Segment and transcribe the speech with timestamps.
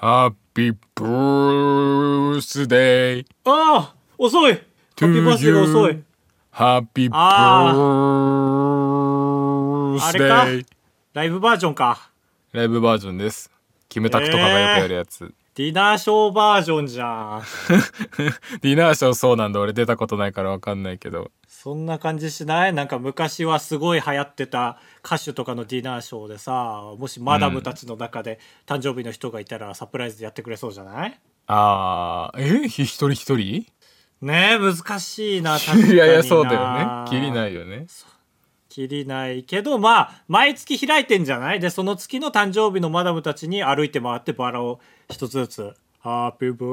[0.00, 4.62] ハッピーブースデーああ遅いハッ
[4.96, 6.02] ピーバースデーが遅い
[6.50, 10.44] ハッピーブあースデあれか？
[10.44, 10.66] ー
[11.14, 12.10] ライブバージョンか。
[12.52, 13.50] ライブバージョンです。
[13.88, 17.42] キムタクとかがよくやるやつ、ディナーショーバージョンじゃん。
[18.62, 19.58] ディナーショーそうなんだ。
[19.60, 21.32] 俺出たことないからわかんないけど
[21.68, 22.72] そんな感じしない？
[22.72, 31.20] なんか昔はすごい流行ってた歌手とかのディナーショーでさもしマダムたちの中で誕生日の人がいたらサプライズでやってくれそうじゃない？
[31.46, 32.68] あーえ？
[32.70, 33.66] ひ一人一人？
[34.22, 37.10] ねえ難しいな確かにないやいやそうだよね。
[37.10, 37.86] きりないよね。
[38.70, 41.60] きりないけどまあ毎月開いてんじゃない？
[41.60, 44.80] でその月の誕生日のマダムたちに歩いて回ってバラを
[45.10, 46.64] 一つずつ「ハッピーバ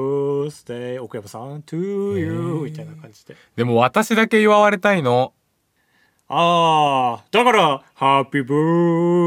[0.46, 1.02] ースデー。
[1.02, 1.76] 奥山さん to
[2.18, 3.36] you」みたいな感じで。
[3.56, 5.32] でも私だけ祝われたいの。
[6.28, 8.54] ああだから「ハッピーブ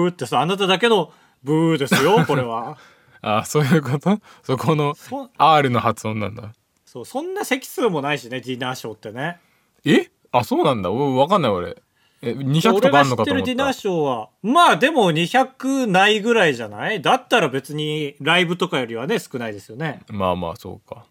[0.08, 1.14] ー」ってさあなただけの
[1.44, 2.78] ブーですよ これは。
[3.22, 4.20] あそういうこと？
[4.44, 6.54] そこのそ R の発音なんだ。
[6.86, 9.40] そうそんな席数もないしねディナーショーってね。
[9.86, 10.10] え？
[10.32, 10.92] あそうなんだ。
[10.92, 11.82] おわかんない俺
[12.22, 17.02] え200とかあのかと思っってるディナーたショーはまあでも200ないぐらいじゃない？
[17.02, 20.02] だったら別にライブとかよりはね少ないですよね。
[20.10, 21.06] まあまあそうか。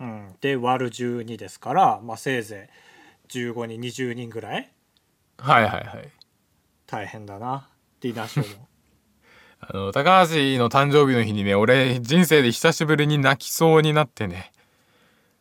[0.00, 2.68] うん、で割る12ですから、まあ、せいぜ
[3.28, 4.68] い15人20人ぐらい？
[5.38, 6.08] はいはいはい。
[6.86, 7.68] 大変だな
[8.00, 8.66] ディナーショーも。
[9.64, 14.50] あの高橋の誕生日の日にね俺人生で久しぶりに泣きそうになってね。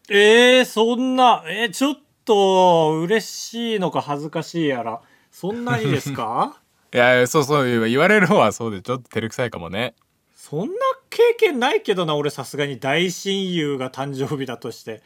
[0.10, 5.02] えー、そんなえーちょっと嬉しいのか恥ずかしいやら。
[5.32, 6.58] そんなにですか？
[6.94, 9.96] いやそうそう言われる方はそうでちょっと照れくさいかもね。
[10.36, 10.74] そんな
[11.10, 15.02] 経験ないけどな俺さすがに大親友が誕生日だとして。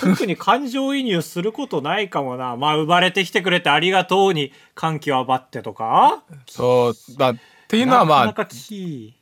[0.00, 2.56] 特に感情移入することないかもな。
[2.56, 6.22] まあ生まれてきてくれてありがとうに感極まってとか？
[6.48, 7.36] そうだっ
[7.68, 9.14] ていうのはまあなかなかキ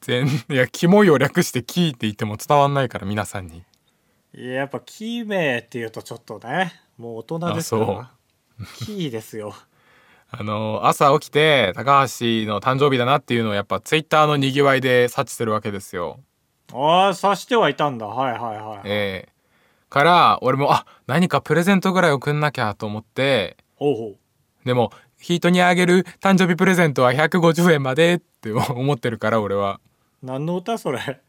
[0.00, 3.62] 全いやキモいを略してキーって言っても伝わんないから皆さんに。
[4.34, 7.80] ーいややっぱキーメーっていうとちょっとねもう大人ですかあ
[8.60, 9.54] らキーですよ。
[10.30, 16.20] あの朝起きて高橋の誕生日だなっていうのをやっぱツイッターのにぎわいで察知するわけですよ。
[16.72, 18.06] ああ察してはいたんだ。
[18.06, 19.32] はいはいはいええ。
[19.88, 23.56] から俺もあ何かプレゼントぐらい送んなきゃと思って。
[23.76, 24.16] ほうほう。
[24.66, 29.80] でも人にあげる誕生日プレゼントは150円までって思ってるから俺は。
[30.22, 31.20] 何の歌それ？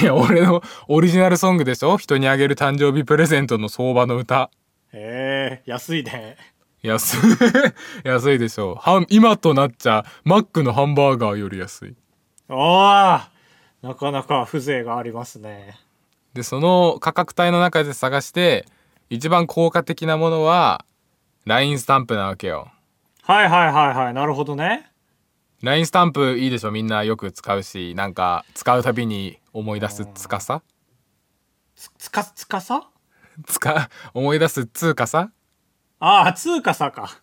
[0.00, 1.98] いや俺のオリジナルソングでしょ？
[1.98, 4.50] 人にあげる誕生日プレゼントの相場の歌
[4.96, 6.36] へえ安いね。
[6.82, 7.18] 安い。
[8.04, 11.96] 安いでしょは今となっちゃマックのハンバーガーより安い。
[12.48, 13.28] あ
[13.82, 15.78] あなかなか風情がありますね。
[16.32, 18.66] でその価格帯の中で探して
[19.10, 20.84] 一番効果的なものは
[21.44, 22.68] LINE スタンプなわけよ。
[23.22, 24.90] はいはいはいはいなるほどね。
[25.62, 26.70] LINE スタンプいいでしょ。
[26.70, 30.62] みんなよく使うしなんか使うたびに思い出すつかさ？
[31.74, 32.88] つつかつかさ？
[33.46, 35.30] つか思い出す通貨さ？
[36.00, 37.18] ああ通貨さか。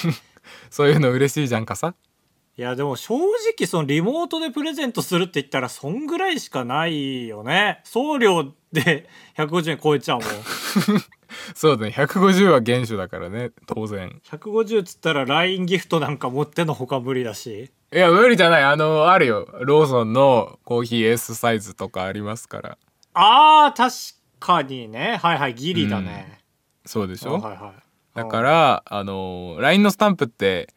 [0.70, 1.94] そういうの嬉しいじゃんかさ？
[2.58, 3.14] いやでも正
[3.58, 7.80] 直そのリモートでプレゼントするって言ったらそんぐらいしかないよね。
[7.84, 10.28] 送料で 150円超えちゃうもん。
[11.54, 11.94] そうだね。
[11.94, 14.20] 150は原種だからね当然。
[14.30, 17.70] 150っつったら LINE ギフトなんか持ってのほか無理だし。
[17.92, 18.62] いや無理じゃない。
[18.62, 19.46] あのあるよ。
[19.60, 22.78] ローソンのコーヒー S サイズとかありますから。
[23.12, 25.18] あー確かにね。
[25.22, 26.40] はいはいギリだね、
[26.84, 27.74] そうでしょ、はいはいはい。
[28.14, 30.72] だからあの LINE のスタンプって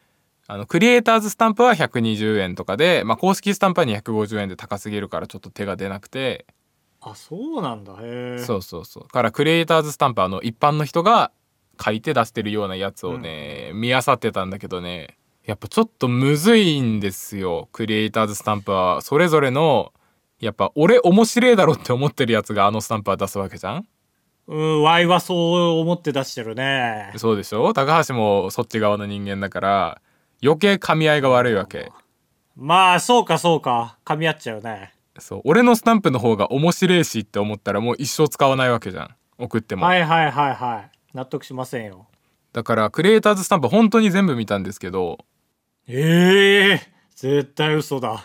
[0.46, 6.44] あのクリエイターズスタンプは120円とかで、まあ、公式スタンプは250円で高すぎるからちょっと手が出なくて。
[7.00, 7.92] あそうなんだ。
[8.00, 8.38] へえ。
[8.40, 9.08] そうそうそう。
[9.08, 11.30] からクリエイターズスタンプはあの一般の人が
[11.82, 15.16] 書いて出してるようなやつをね、見漁ってたんだけどね。
[15.44, 17.68] やっぱちょっとむずいんですよ。
[17.72, 19.92] クリエイターズスタンプはそれぞれの
[20.40, 23.86] やっぱ俺面白いだろって思ってるやつがあのスタンプは出すわけじゃん？
[24.46, 27.12] うんワイはそう思って出してるね。
[27.16, 27.72] そうでしょ？
[27.72, 30.00] 高橋もそっち側の人間だから
[30.42, 31.92] 余計噛み合いが悪いわけ。
[32.56, 33.98] まあそうかそうか。
[34.04, 34.94] 噛み合っちゃうね。
[35.18, 35.42] そう。
[35.44, 39.08] 俺のスタンプの方が面白いしって思ったらもう一生使わないわけじゃん。
[39.38, 40.90] 送っても、はいはいはいはい。
[41.14, 42.06] 納得しませんよ。
[42.52, 45.18] だからクリエイターズスタンプ本当に全部見たんですけど。
[45.86, 46.80] ええ
[47.14, 48.24] 絶対嘘だ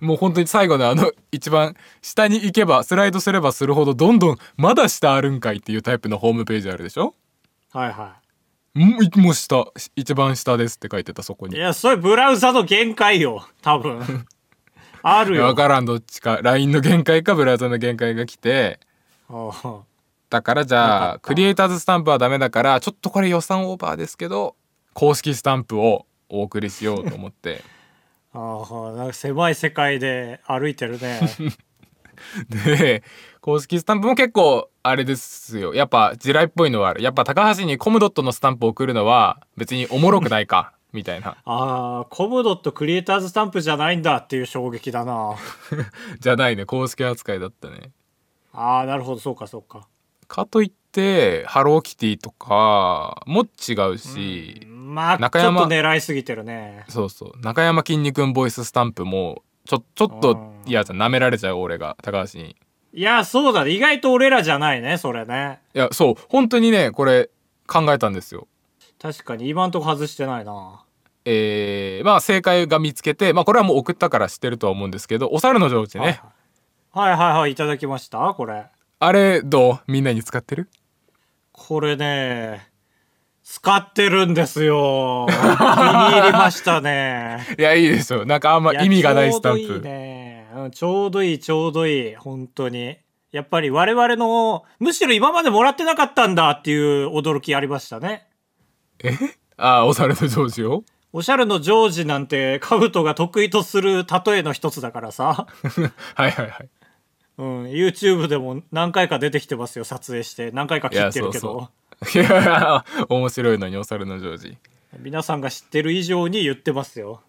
[0.00, 7.14] もう本当に最後のあの一番下に行けばスライドすればするほどどんどんまだ下あるんかいっていうタイプのホームページあるでしょ？
[7.72, 8.16] はいは
[8.74, 9.66] もうもう下
[9.96, 11.56] 一番下ですって書いてたそこに。
[11.56, 14.26] いいやそれブラウザの限界よ多分。
[15.02, 15.46] あるよ。
[15.46, 16.40] 分からんどっちか。
[16.42, 18.80] LINE の限界かブラウザの限界が来て。
[20.30, 24.56] だからじゃあクリエイターズスタンプはダメだからちょっとこれ予算オーバーですけど
[24.94, 27.62] 公式スタンプをお送りしようと思って
[28.32, 31.20] ああなんか狭い世界で歩いてるね。
[32.48, 33.02] で
[33.40, 35.74] 公式スタンプも結構あれですよ。
[35.74, 37.02] やっぱ地雷っぽいのはある。
[37.02, 41.36] やっぱ高橋にコムドットのスタンプを送るのは別におもろくないか みたいな。
[41.44, 45.36] あーコムドットクリエイターズスタンプじゃないんだっていう衝撃だな。
[46.20, 46.66] じゃないね。
[46.66, 47.92] 公式扱いだったね。
[48.52, 49.20] あーなるほど。
[49.20, 49.86] そうかそうか。
[50.26, 56.84] かといってハローキティとかも違うし、まあちょっ中山と狙いすぎてるね。
[56.88, 57.32] そうそう。
[57.40, 60.98] 中山きんに君ボイススタンプもちょちょっと嫌じゃん。
[61.02, 62.56] 舐められちゃう俺が高橋に。
[62.92, 63.64] いやそうだ。
[63.64, 65.60] ね意外と俺らじゃないねそれね。
[65.74, 66.14] いやそう。
[66.28, 67.30] 本当にねこれ
[67.66, 68.48] 考えたんですよ。
[69.00, 70.84] 確かに今んとこ外してないな。
[71.24, 76.20] えー、まあ正解が見つけてまあこれはもう送ったから知ってるとは思うんですけどお猿のジョージね、
[76.92, 77.10] はい。
[77.10, 78.66] はいはいはいいただきましたこれ。
[79.00, 79.80] あれどう？
[79.86, 80.70] みんなに使ってる？
[81.52, 82.67] これね
[83.50, 85.26] 使ってるんですよ。
[85.26, 87.46] 気に入りましたね。
[87.58, 89.60] いやいいでしょなんかあんまや意味がないスタンプ。
[89.60, 92.14] ちょうどいいね、うん、ちょうどいいちょうどいい。
[92.14, 92.98] 本当に。
[93.32, 98.28] やっぱり我々のむしろ今までもらってなかったんだっていう驚きありましたね。
[99.02, 99.16] え？
[99.56, 100.84] あお猿のジョージを？
[101.14, 105.46] おしゃれのジョージなんてカブトが得意とする例えの一つだからさ、
[106.14, 106.68] はいはいはい。
[107.38, 110.50] うん、YouTube でも何回か出てきてますよ撮影して。
[110.50, 111.22] 何回か切ってるけど。
[111.22, 114.58] いやそうそうい や面白いのにお猿のジョージ。
[114.98, 117.22] 皆さんが知ってる以上に言ってますよ。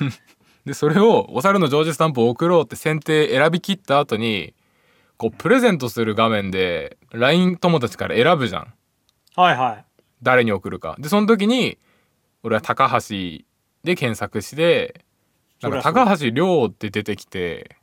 [0.64, 4.52] でそれをお猿のジョージスタンプを送ろうって選定選び切った後に
[5.16, 8.74] こうプレゼントする画面で LINE 友達から選ぶじゃん。
[9.36, 9.84] はいはい。
[10.22, 10.96] 誰に送るか。
[10.98, 11.78] でその時に
[12.42, 13.44] 俺は高橋
[13.84, 15.04] で検索して
[15.62, 17.76] なんか高橋亮って出てきて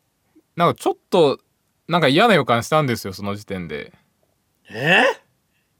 [0.55, 1.39] なんかちょっと
[1.87, 3.93] なんか嫌な予感したんですよその時点で。
[4.69, 5.03] え？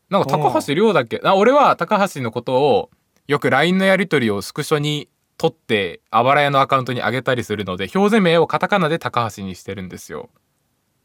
[0.09, 1.19] なんか高橋亮だっけ？
[1.23, 2.89] あ俺は高橋のことを
[3.27, 10.29] よく LINE のやり取りをスクショに撮ってあばら屋のアカウントに上げたりするので表示名をカタカナで高橋にしてるんですよ。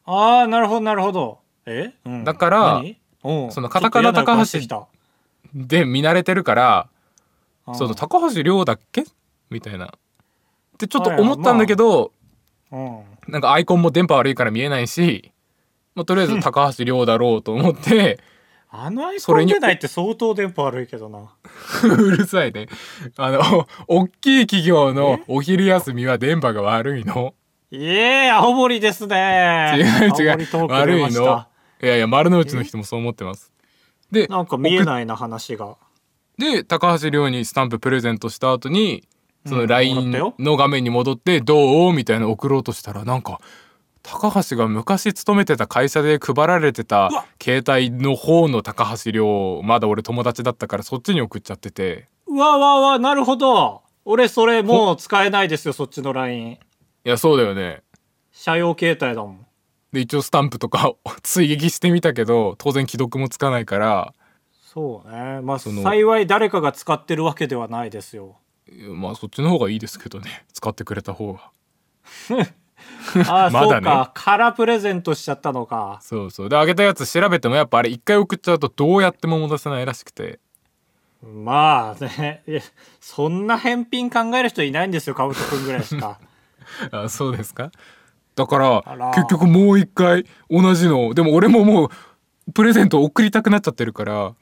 [0.04, 1.38] ああなるほどなるほど。
[1.66, 2.24] え、うん。
[2.24, 2.82] だから
[3.22, 4.88] そのカタカナ高橋
[5.54, 6.88] で見慣れてるから
[7.66, 9.04] うんそう高橋亮だっけ？
[9.50, 9.92] みたいな。
[10.78, 12.12] でちょっと思ったんだけど、
[12.70, 13.02] うん。
[13.28, 15.30] なんかアイコンも電波悪いから見えないし、
[15.94, 18.18] まあ、とりあえず高橋亮だろうと思って
[18.74, 21.18] あのアイそれにコン出ないって相当電波悪いけどな。
[21.84, 22.68] うるさいね。
[23.18, 27.34] あの大きい企業のお昼休みは電波が悪いの？
[27.70, 29.74] いえ青森ですね。
[29.76, 29.84] 違う
[30.18, 30.66] 違う。
[30.68, 31.44] 悪いの。
[31.82, 33.52] いやいや丸の内の人もそう思ってます。
[34.10, 35.76] でなんか見えないな話が。
[36.38, 39.06] で高橋亮にスタンププレゼントした後に
[39.46, 43.38] そのうん LINE の画面に戻って「どう?」みたいなの送ろうとしたらなんか
[44.02, 52.08] 高橋が昔勤めてた会社で配られてた携帯の方の高橋亮まだ俺友達だったからそっちに送っちゃってて。
[52.26, 53.82] うわうわうわなるほど。
[54.04, 56.58] 俺それもう使えないですよそっちの LINE い
[57.04, 57.82] やそうだよね。
[58.32, 59.46] 社用携帯だもん。
[59.92, 64.14] で一応スタンプとか 追撃してみたけど当然既読もつかないから。
[64.50, 65.40] そうね。
[65.42, 65.82] まあその。
[65.82, 68.36] 幸い誰かが使ってるわけではないですよ。
[68.88, 70.44] まあそっちの方がいいですけどね。
[70.52, 71.50] 使ってくれた方が
[73.28, 73.72] ああ、まだね。
[73.72, 74.10] そうか。
[74.14, 75.98] 空プレゼントしちゃったのか。
[76.02, 76.48] そうそう。
[76.48, 80.38] であげたやつ調べてもやっぱあれ一回送っちゃうとどうやっても戻せないらしくて。
[81.22, 82.42] まあね。
[83.00, 86.18] そんな返品考える人いないんですよカブト君ぐらいしか。
[86.90, 87.70] あそうですか？
[88.34, 88.82] だから。
[89.14, 91.12] 結局もう一回同じの。
[91.14, 91.86] でも俺もも
[92.48, 94.34] うプレゼント送りたくなっちゃってるから。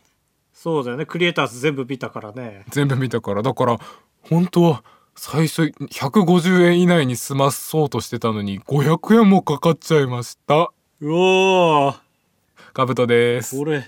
[0.52, 1.06] そうだよね。
[1.06, 2.64] クリエイターズ全部見たからね。
[2.68, 3.42] 全部見たから。
[3.42, 3.78] だから
[4.22, 4.84] 本当は
[5.22, 10.72] 最初150円以内に済まそうとしてたのに500円もかかっちゃいました。
[11.02, 11.96] うおー。
[12.72, 13.58] かぶとです。
[13.58, 13.84] これ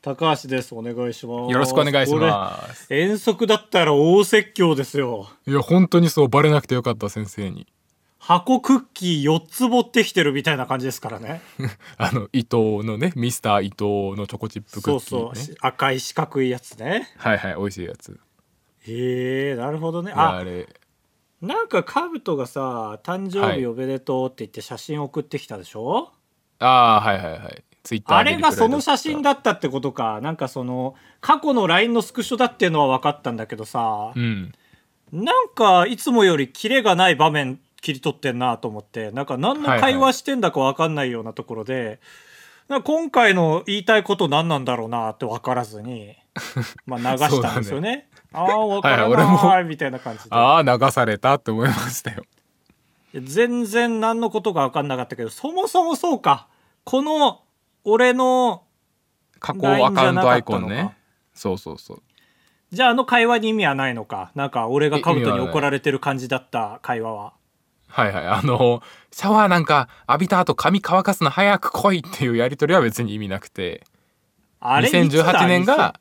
[0.00, 0.74] 高橋です。
[0.74, 1.52] お願いします。
[1.52, 2.86] よろしくお願いします。
[2.88, 5.28] 遠足だったら大説教ですよ。
[5.46, 7.66] いや本当にそうバレなくてよかった先生に。
[8.18, 11.42] 箱クッキー4つ持ってきてるみたいな感じですからね。
[11.98, 15.56] あの伊藤のねミスター伊藤のチョコチップクそうッキー、ね、そう。
[15.60, 17.12] 赤い四角いやつね。
[17.18, 18.18] はいはい美味しいやつ
[18.86, 20.12] へえなるほどね。
[20.12, 20.68] ああれ。
[21.40, 26.12] なんかカブトがさ誕生日おめでとうって言って写真送ってきたでしょ、
[26.60, 27.64] ああはいはいはい。
[27.82, 30.20] ツイッターあれがその写真だったってことか。
[30.20, 34.12] なんかその過去の LINE のスクショだっていうのは分かったんだけどさ。
[34.14, 34.52] う、ん。
[35.12, 39.10] なんかいつもよりキレがない場面切り取ってんなと思って。
[39.10, 42.00] なんか何の会話してんだか分かんないようなところで、
[42.68, 46.14] なんか今回の言いたいこと何なんだろうなって分からずに、
[46.86, 48.08] まあ、流したんですよね。
[48.32, 52.24] ああ分からはいはい俺ないみたいな感じで、ああ流されたって思いましたよ。
[53.14, 56.48] 全然何のことか分かんなかったけどそもそもそうか。
[56.84, 57.42] この
[57.84, 58.64] 俺の
[59.38, 60.96] 加工アカウントアイコンね。
[61.34, 62.02] そうそうそう。
[62.72, 64.32] じゃああの会話に意味はないのか。
[64.34, 67.34] なんか俺がカブトに怒られてる感じだった会話は。
[67.88, 68.12] はい。
[68.12, 73.84] はいあのシャワーなんか浴びた後髪乾かすの早く来いっていうやり取りは別に意味なくて。
[74.64, 75.98] あれ2018年が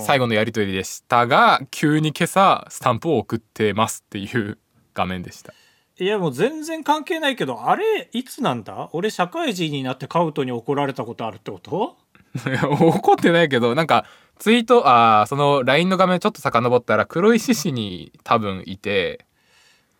[0.00, 4.58] 最後後のやり取りでしたが急に今朝スタンプを送ってますっていう
[4.94, 5.52] 画面でした。
[6.00, 8.88] いやもう全然関係ないけどあれいつなんだ？
[8.92, 11.96] 俺社会人になってカウトに怒られたことあるってこと？
[12.70, 14.04] 怒ってないけどなんか
[14.38, 19.24] ツイートあーその LINE の画面ちょっと遡ったら黒石市に多分いて。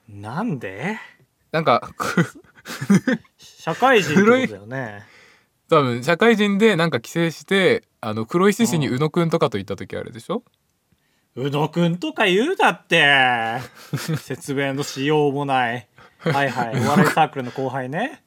[0.08, 0.98] なんで？
[1.52, 2.24] なんかく
[3.38, 5.02] 社会人ってことだよね。
[5.70, 10.42] 多分社会人でなんか帰省してあの黒石市に宇野くんとかと行った時あるでしょ？
[11.36, 13.58] 宇野くんとか言うだって。
[14.18, 15.88] 説明のしようもない。
[16.18, 16.76] はいはい。
[16.84, 18.22] お笑いサークルの後輩ね。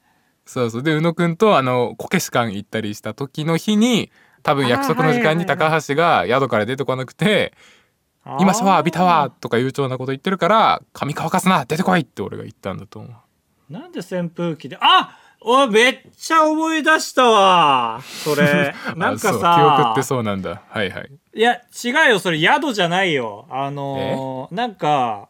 [0.46, 0.82] そうそう。
[0.82, 4.10] で宇野くんとあのこけし館行ったりした時の日に
[4.42, 7.52] 多分約束の時間に高橋が宿から出てこなくて
[8.40, 13.72] 「今シャワー浴びたわ」とか悠長なこと言ってるから「髪乾かすな出てこい!」って俺が言ったんだと思う。
[13.72, 18.00] なんで扇風機であおめっちゃ思い出したわ。
[18.02, 18.74] それ。
[18.96, 20.62] なんかあそう記憶さってそうなんだ。
[20.68, 21.10] はいはい。
[21.34, 22.38] いや違うよそれ。
[22.38, 23.46] 宿じゃないよ。
[23.50, 25.28] あのーなんか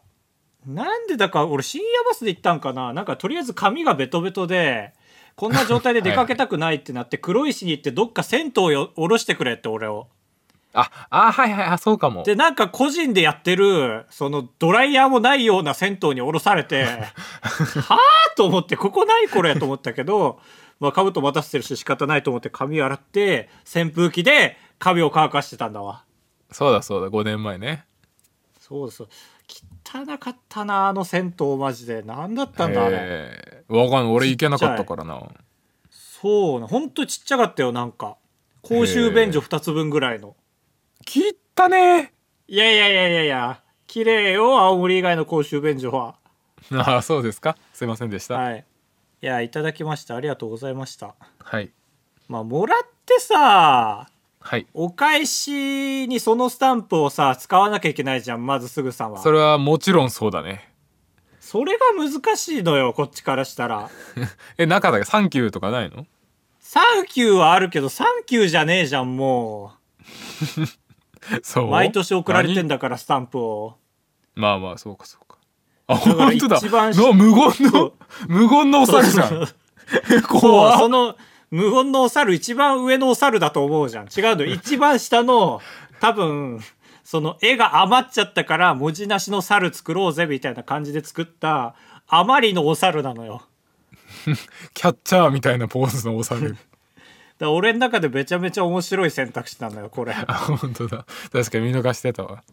[0.65, 2.93] なんでだか俺深夜バスで行ったんかな。
[2.93, 4.93] なんかとりあえず髪がベトベトで
[5.35, 10.07] こんな状態で出かけたくないってなって黒石に行ってどっか銭湯を下ろしてくれって俺を
[10.73, 12.23] ああはいはいあそうかも。
[12.23, 16.83] でなんか個人でやってるそのドライヤーもないような銭湯に降ろされて
[17.87, 20.39] はあと思ってここないこれと思ったけど
[20.79, 26.03] まあ兜待たせてるし仕方ないと思って髪洗って扇風機で髪を乾かしてたんだわ。
[26.51, 27.85] そうだそうだ5年前ね。
[28.59, 29.03] そうです
[29.85, 32.01] 汚かったなあの銭湯マジで。
[32.01, 33.75] 何だったんだあれえー。
[33.75, 34.13] わかんない。
[34.13, 35.21] 俺行けなかったからな。
[35.91, 38.17] そうなほんとちっちゃかったよなんか。
[38.61, 40.35] 公衆便所2つ分ぐらいの
[41.05, 42.13] 切ったね。
[42.47, 43.59] いやいやいやいやいや。
[43.87, 46.15] 綺麗よ青森以外の公衆便所は。
[46.71, 47.57] あそうですか。
[47.73, 48.35] すいませんでした。
[48.35, 48.65] はい。
[49.21, 50.15] いやいただきました。
[50.15, 51.15] ありがとうございました。
[51.39, 51.71] はい。
[52.27, 54.07] まあもらってさ
[54.39, 54.67] はい。
[54.73, 59.19] お返しにそのスタンプをさ使わなきゃいけないじゃんまずすぐさんは。
[59.21, 60.69] それはもちろんそうだね。
[61.39, 63.89] それが難しいのよこっちからしたら。
[64.57, 65.05] え中だけ？
[65.05, 66.05] サンキューとかないの？
[66.59, 69.73] サンキューはあるけどサンキューじゃねえじゃんも
[71.43, 71.65] そう？
[71.65, 73.75] う毎年送られてんだだからスタンプを。
[74.35, 75.37] まあまあそうかそうか。
[75.87, 76.57] あから本当だ。
[76.57, 77.93] 一番しの無言そのう。
[78.27, 79.47] 無言のお猿じゃん
[80.27, 80.79] 怖っ。
[80.79, 81.15] その
[81.51, 84.05] 無言のお猿一番上のお猿だと思うじゃん。
[84.05, 85.61] 違うの 一番下の
[85.99, 86.61] 多分
[87.03, 91.75] その絵が余っちゃったから文字なしの猿作ろうぜみたいな感じで作った
[92.07, 93.43] あまりのお猿なのよ。
[94.73, 96.55] キャッチャーみたいなポーズのお猿
[97.43, 100.13] だ俺の中でめちゃめちゃ面白い選択肢なのよこれ。
[100.13, 101.05] あ本当だ。
[101.31, 102.43] 確かに見逃してたわ。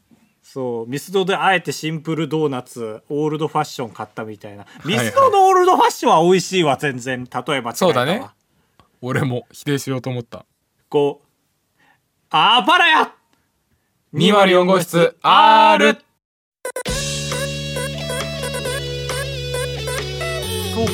[0.43, 0.87] そう。
[0.89, 4.67] ミスドであえてシンプルドーナツオールドファッション買ったみたいな。
[4.85, 7.25] ミスドのオールドファッションは美味しいわ全然。
[7.25, 8.19] 例えば違そうだね。
[8.19, 8.35] わ
[9.01, 10.45] 俺も否定しようと思った。
[10.89, 11.27] こう。
[12.31, 13.15] あばらや。
[14.15, 15.99] 204号室 R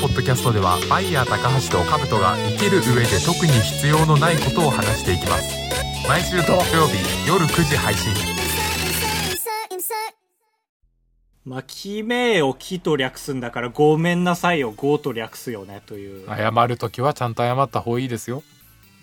[0.01, 5.57] ポッドキャストではバイヤー高橋とカブトが生きる上で特に必要のないことを話していきます。
[6.07, 8.13] 毎週土曜日夜9時配信。
[11.59, 16.27] あ、きめをきと略すんだからごめんなさいをごと略すよねという。
[16.27, 18.43] 謝る時はちゃんと謝った方がいいですよ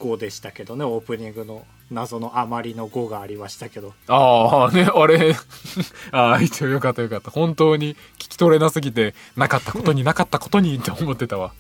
[0.03, 3.93] 語でしたけどねオープニングの謎のあまりの語がありましたけど。
[4.07, 5.36] ああねあれ。
[6.12, 7.31] ああ一応よかったよかった。
[7.31, 11.53] 本当に聞き取れなすぎてなかったことになかったことにって思ってたわ。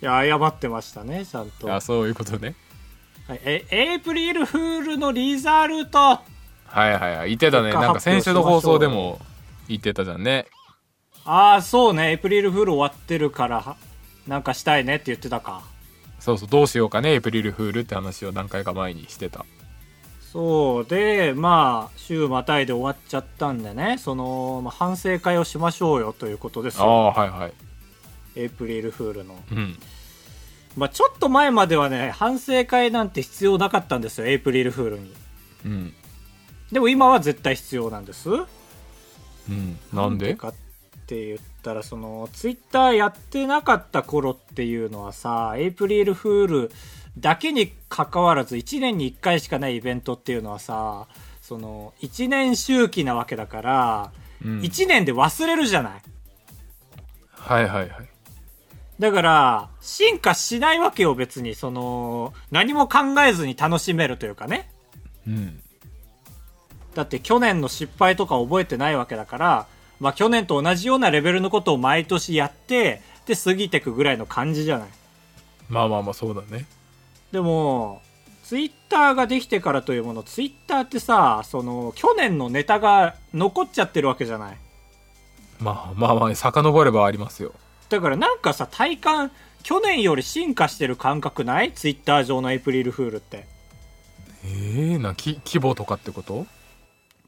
[0.00, 2.54] いや謝ってましたねちゃんと、あそういうことね。
[3.28, 5.98] はい、えエイプリルフールのリザルト。
[5.98, 6.20] は
[6.76, 7.72] いはいはい言ってたね。
[7.72, 9.20] なんか先週の放送で発も
[9.68, 10.46] 言ってたじゃんね。
[11.24, 13.76] ああそうねエイプリルフール終わってるからは
[14.26, 15.62] なんかしたいねって言ってたか
[16.22, 19.44] そうそうどうしようかねエイプリルフールって話を何回か前にしてた。
[20.32, 26.90] そうでまあ週またいで終わっちゃったんでねその、まあ、反省会をしましょうよということですあよ。
[26.90, 27.52] あはいはい。
[28.36, 29.34] エイプリルフールの。
[29.50, 29.76] うん。
[30.76, 35.12] まあちょっと前まではね反省会なんて必要なかったんですよエイプリルフールに。
[35.66, 35.94] うん。
[36.70, 38.30] でも今は絶対必要なんです。
[38.30, 38.36] う
[39.52, 39.78] ん。
[39.92, 40.34] なんで？
[40.34, 40.54] かっ
[41.06, 46.72] て言ったらそのツイッターやってなかった頃っていうのはさエイプリルフール
[47.16, 51.06] だけに関わらず1年に1回しかないイベントっていうのはさ
[51.40, 54.12] その1年周期なわけだから、
[54.44, 54.60] うん。
[54.60, 56.02] 1年で忘れるじゃない。
[57.30, 58.08] はいはいはい。
[58.98, 61.54] だから進化しないわけよ別に。
[61.54, 64.70] その何も考えずに楽しめるというかね。
[65.26, 65.60] うん。
[66.94, 69.66] だって去年の失敗とか覚えてないわけだから
[70.02, 74.88] まあ去年と同じようなレベルのことを毎年やってで過ぎてくぐらいの感じじゃない？
[75.68, 76.66] まあまあまあそうだね。
[77.30, 78.02] でも
[78.42, 84.56] ツイッターができてからというものツイッターってさその去年のネタが残っちゃってるわけじゃない？
[85.60, 87.52] まあまあまあ遡ればありますよ。
[87.88, 89.30] だからなんかさ体感
[89.62, 91.70] 去年より進化してる感覚ない？
[91.72, 93.46] ツイッター上のエイプリルフールって。
[94.44, 96.46] えー、なき規模とかってこと？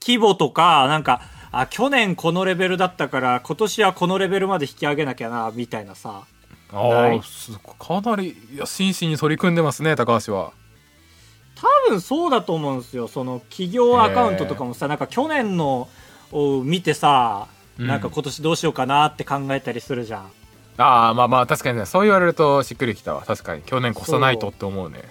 [0.04, 1.22] 規模とかなんか
[1.60, 6.24] あ去年このレベルだったから今年はこのレベルまで引き上げなきゃなみたいなさ。
[6.72, 10.52] ああすかなりいや真摯に取り組んでますね高橋は。
[11.54, 13.06] 多分そうだと思うんですよ。
[13.06, 15.88] その企業アカウントとかもさなんか去年の
[16.32, 17.46] を見てさ
[17.78, 17.86] うん。
[17.86, 20.30] なんか今年どうしようかなって考えたりするじゃん、
[20.78, 23.22] ああまあまあ確かにねそう言われるとしっくりきたわ。
[23.22, 25.02] 確かに去年越さないとって思うね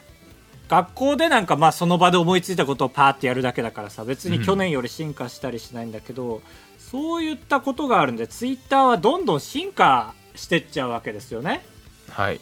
[0.69, 6.41] 学校でなんかまあその場で思いついたことをパーってやるだけだからさ別に去年より進化したりしないんだけど、
[6.77, 11.65] そういったことがあるんでツイッターはどんどん進化してっちゃうわけですよね。
[12.09, 12.39] はい。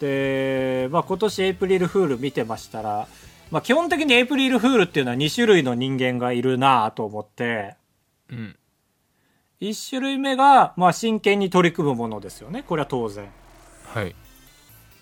[0.00, 3.06] で、まあ、今年エイプリルフール見てましたら、
[3.50, 7.76] まあ、基本的にエイプリルフールっていうのは2種類の人間がいるなと思って
[8.30, 8.56] うん。
[9.60, 12.62] 1種類目がまあ真剣に取り組むものですよね。
[12.62, 13.28] これは当然。
[13.84, 14.14] はい。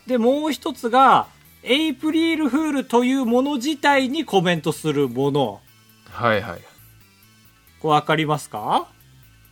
[0.08, 1.28] でもう一つが
[1.62, 5.60] エイプリルフールというもの自体にコメントするもの。
[6.04, 6.60] はいはい。
[7.80, 8.88] これ分かりますか？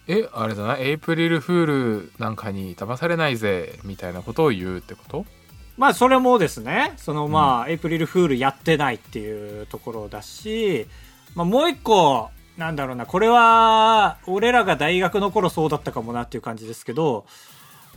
[0.08, 0.78] えあれだな。
[0.78, 5.26] エイプリルフールなんかに騙されないぜみたいなことを言うってこと？
[5.76, 6.94] まあそれもですね。
[6.96, 10.86] そのまあ、エイプリルフールやってないっていうところだし、
[11.34, 13.04] まあ、もう一個なんだろうな。
[13.04, 17.26] これは俺らが大学の頃そうだったかもなっていう感じですけど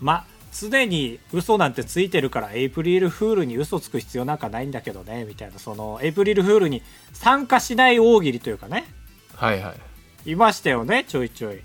[0.01, 5.59] まあ常に嘘なんてついてるからエイプリルフールに嘘つく必要なんかないんだけどねみたいな。
[5.59, 6.81] そのエイプリルフールに
[7.13, 8.85] 参加しない大喜利というかね。
[9.35, 9.73] はいは
[10.25, 10.31] い。
[10.31, 11.61] いましたよねちょいちょい。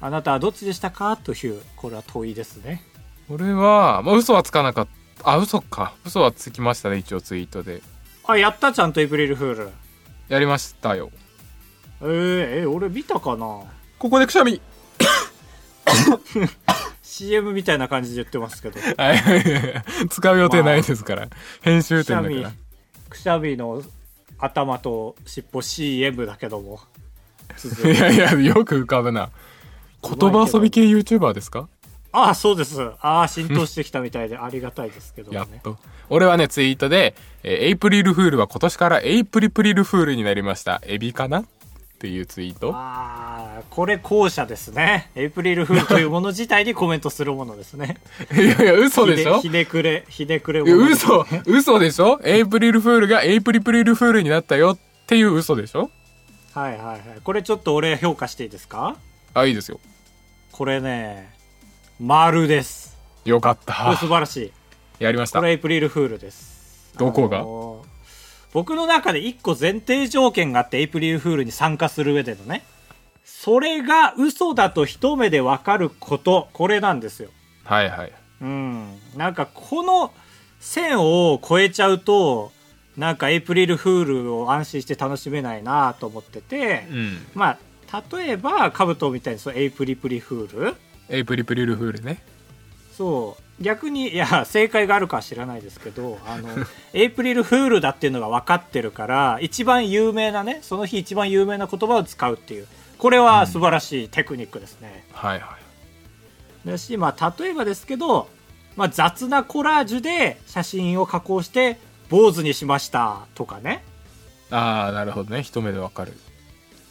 [0.00, 1.16] あなたはどっちでしたか？
[1.16, 2.82] というこれは問いですね。
[3.28, 4.88] 俺は、まあ、嘘はつかなかっ
[5.22, 5.30] た。
[5.30, 5.94] あ嘘か。
[6.04, 7.82] 嘘はつきましたね一応ツイートで。
[8.24, 9.70] あやったちゃんとエイプリルフール。
[10.28, 11.10] やりましたよ。
[12.02, 13.62] えー、え俺見たかな？
[13.98, 14.60] ここでくしゃみ
[17.16, 18.78] CM みたいな感じで言ってますけど。
[19.02, 19.22] はい。
[20.10, 21.28] 使う予定ないですから、
[21.62, 22.52] 編集点だから。
[23.08, 23.82] くしゃみの
[24.38, 26.80] 頭と尻尾 CM だけども。
[27.56, 29.30] 続いやいやよく浮かぶな。
[30.02, 31.68] 言葉遊び系 YouTuber ですか？
[32.12, 32.82] ああそうです。
[33.00, 35.36] ああ浸透してきたみたいでありがたいですけどね。
[35.38, 35.78] やっと。
[36.08, 40.82] 俺はねツイートで、えーエイプリルフールは今年からエイプリプリルフールになりました。
[40.84, 41.44] エビかな？
[41.96, 42.72] っていうツイート？
[42.74, 45.10] ああこれ後者ですね。
[45.14, 47.96] エイプリルフールというもの自体にコメントするものですね。
[48.34, 49.40] いやいや嘘でしょ？
[49.40, 50.88] ひねくれひねくれいやもの。
[50.90, 52.20] です嘘嘘でしょ？
[52.22, 55.90] エイプリルフールがエイプリプリルフールになったよっていう嘘でしょ？
[56.52, 57.00] はいはいはい。
[57.24, 58.98] これちょっと俺評価していいですか？
[59.32, 59.80] あいいですよ。
[60.52, 61.32] これね
[61.98, 62.94] 丸です。
[63.24, 64.52] よかっこれた素晴らしい。
[64.98, 65.38] やりました。
[65.38, 66.92] これエイプリルフールです。
[66.98, 67.38] どこが？
[67.38, 67.65] あのー
[68.56, 72.64] 僕の中で一個前提条件があってエイプリルフールに参加する上でのね。
[73.22, 76.48] それが嘘だと一目でわかること。
[76.54, 77.28] これなんですよ。
[77.64, 78.12] はいはい。
[78.40, 78.98] うん。
[79.14, 80.10] なんかこの
[80.58, 82.50] 線を越えちゃうと
[82.96, 87.26] なんかエイプリルフールを安心して楽しめないなと思ってて、うん。
[87.34, 87.58] ま
[87.92, 90.76] あ例えばカブトみたいにそうエイプリプリフール。
[91.10, 92.22] エイプリプリルフールね。
[92.96, 96.48] そう逆にいや正解があるかは知らないですけどあの
[96.92, 102.66] エイプリルフールだっていうのが分かってるから一番有名なねその日一番有名な言葉を使うっていう
[102.98, 105.56] これは素晴らしいテクニックですね、はいは
[106.64, 106.68] い。
[106.68, 108.28] だしまあ例えばですけど、
[108.74, 113.84] まあ、雑なコラージュで写真を加工して坊主にしましたとかね。
[114.50, 115.42] ああなるほどね。
[115.42, 116.14] 一目でわかる。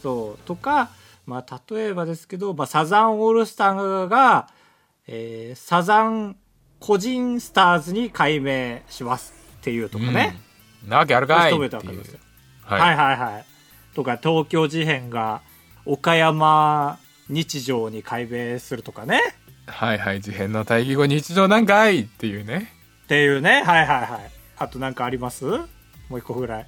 [0.02, 0.90] そうとか、
[1.26, 4.48] まあ、例えばですけど、まあ、サザンオールスターが、
[5.08, 6.36] えーサザン
[6.80, 10.38] 個人スターズに改名しますっていうとかね、
[10.84, 10.90] うん。
[10.90, 11.84] なわけあるかい一目っていは
[12.78, 13.44] はいはいはい。
[13.94, 15.40] とか東京事変が
[15.84, 19.20] 岡山日常に改名するとかね。
[19.66, 20.20] はいはい。
[20.20, 22.72] 事変の対義語日常なんかいっていうね。
[23.04, 23.62] っていうね。
[23.62, 24.30] はいはいはい。
[24.58, 25.44] あとなんかあります？
[25.44, 25.66] も
[26.10, 26.66] う一個ぐらい。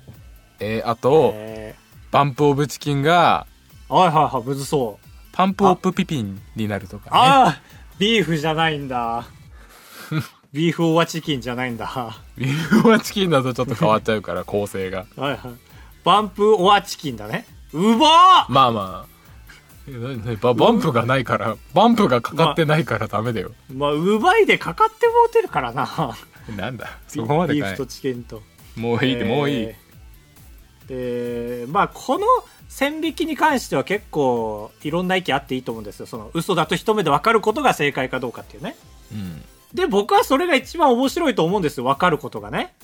[0.60, 1.74] えーあと、え
[2.10, 4.42] バンプオブチキンがー、はいはいはい。
[4.42, 5.06] むずそう。
[5.32, 7.10] パンプオブピピンになるとかね。
[7.12, 7.60] ああ
[7.98, 9.26] ビーフじゃないんだ
[10.52, 11.86] ビーフオアチキンじゃないんだ。
[11.86, 15.06] はビーフはチキンだとちょっと変わっちゃうから構成が。
[15.16, 15.38] いはい。
[16.04, 17.46] バンプオアチキンだね。
[17.72, 18.46] うまっ！
[18.48, 19.18] まあまあ。
[20.42, 26.14] ババンプがないからバンプがかかってないからダメだよ、まあうまいでかかってもうてるからな。
[26.56, 26.98] なんだ？
[27.08, 27.62] そこまでかい。
[27.62, 28.42] ビーフとチキンと。
[28.76, 29.68] もういいで、もういい。
[30.90, 32.26] えまあこの
[32.68, 36.06] 線引きに関しては結構いろんな意見あっていいと思うんですよ。
[36.06, 38.76] その嘘だと一目で分かることが正解かどうかっていうね。
[39.12, 39.42] うん
[39.74, 41.84] で、僕はそれが一番面白いと思うんですよ。
[41.84, 42.74] 分かることがね。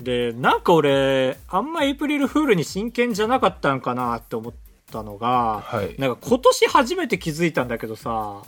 [0.00, 4.52] で、なんか俺、あんまエイプリルフールに真剣じゃなかったんかなって思っ
[4.90, 8.42] たのが、はいなんか今年初めて気づいたんだけどさ、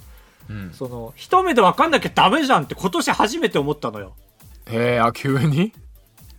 [0.50, 4.14] うんその、一目で分かんなきゃダメじゃんって今年初めて思ったのよ。
[4.66, 5.72] へえあ急に？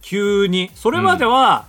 [0.02, 0.70] 急に。
[0.76, 1.68] それまでは、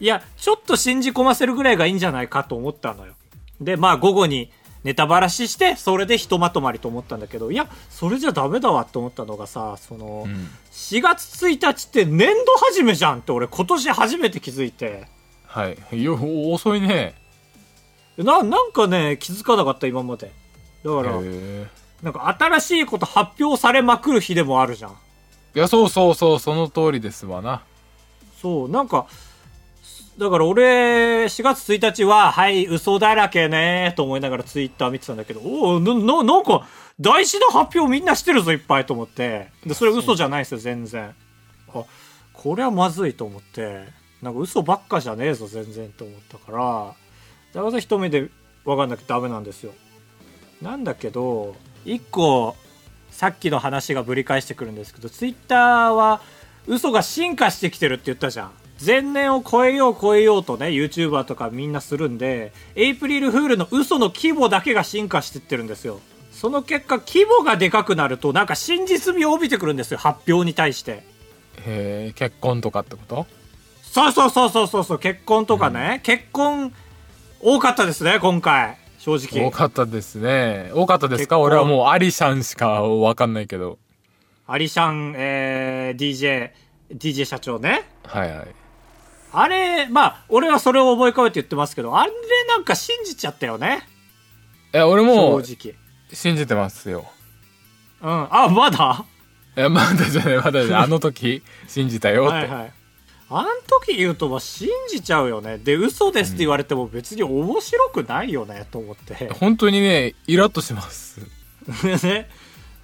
[0.00, 3.14] いや、ちょっと信じ込ませるぐらいがいいんじゃないかと思ったのよ。
[3.60, 4.50] で、まあ午後に
[4.84, 15.06] ネタばらしして、それでひとまとまりと思ったんだけど、いや、それじゃダメだわって思ったのがさ、その、うん4月1日って年度始めじゃんって俺今年初めて気づいて。
[15.46, 16.16] はいよ
[16.52, 17.14] 遅いね
[18.16, 20.32] な、なんかね、気づかなかった今まで。
[20.84, 21.20] だから、
[22.02, 24.92] なんか新しいこと発表されまくる日でもあるじゃん。
[24.92, 27.62] いやそうそうそうその通りですわな
[28.40, 29.06] そう、なんか、
[30.20, 36.68] だから俺、4月1日は、はい、嘘だらけねと思いながらツイッター見てたんだけど、おおな、な、なんか、
[37.00, 39.48] 大事な発表みんなしてるぞ、いっぱいと思って。
[39.64, 41.14] で、それ嘘じゃないですよ、全然。
[41.74, 41.84] あ、
[42.34, 43.86] これはまずいと思って、
[44.20, 46.94] なんか嘘ばっかじゃねえぞ、全然と思ったから、
[47.54, 48.28] だから一目で
[48.66, 49.72] 分かんなきゃダメなんですよ。
[50.60, 51.56] なんだけど、
[51.86, 52.56] 一個、
[53.10, 56.20] さっきの話がぶり返してくるんですけど、ツイッターは
[56.66, 58.59] 嘘が進化してきてるって言ったじゃん。
[58.84, 66.00] 前年を超えよう超えようとね、YouTuber とかみんなするんで、エイプリルフールの嘘の規模だけが進化してってるんですよ。
[66.32, 70.92] その結果、規模がでかくなると、なんか真実味を帯びてくるんですよ、発表に対して。
[70.92, 71.02] へ
[71.66, 73.26] え結婚とかってこと？
[73.82, 76.72] そうそうそうそうそうそう、結婚とかね、結婚、
[77.42, 78.78] 多かったですね、今回。
[78.98, 79.46] 正直。
[79.46, 81.38] 多かったですね多かったですか？
[81.38, 83.78] 俺はもうアリシャンしかわかんないけど
[84.46, 86.50] アリシャン、えー、DJ、
[86.94, 87.84] DJ 社長ね。
[88.04, 88.48] はいはい
[89.32, 92.12] あれ、まあ、俺はそれを思い浮かべて言ってますけど、あれ
[92.48, 93.86] なんか信じちゃったよね。
[94.74, 95.74] いや俺も正直。
[96.12, 97.04] 信じてますよ
[98.02, 98.28] うん。
[98.34, 99.04] あ、まだ？
[99.56, 102.72] いやまだじゃないまだじゃない あの時信じたよって、はいはい。
[103.32, 105.58] あん時言うと、まあ、信じちゃうよね。
[105.58, 109.30] で、嘘ですって言われても別に面白くないよね、と思って。
[109.38, 111.20] 本当にねイラッとします
[112.02, 112.28] ね。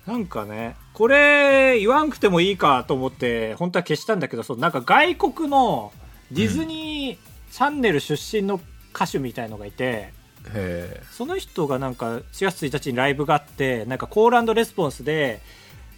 [0.07, 5.93] なんかね、これ言わんくてもいいかと思って、本当は消したんだけど、そうなんか外国の
[6.33, 8.61] ディズニーチャンネル出身の
[8.95, 10.13] 歌手みたいのがいて、
[10.55, 15.41] へその人がなんか4月1日にライブがあって、なんかコールレスポンスで、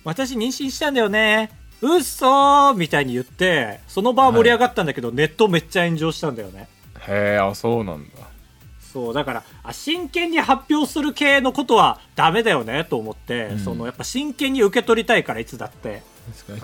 [0.04, 1.50] 私妊娠したんだよね。
[1.80, 6.68] うっそーみたいに言って、その場は盛り上がったんだけど、ネットめっちゃ炎上したんだよね。
[7.08, 8.10] えへえあそうなんだ
[8.92, 16.02] そう、だから、あ真剣に発表する系のことはダメだよねと思って、んそのやっぱ真剣に受け取りたいからいつだって。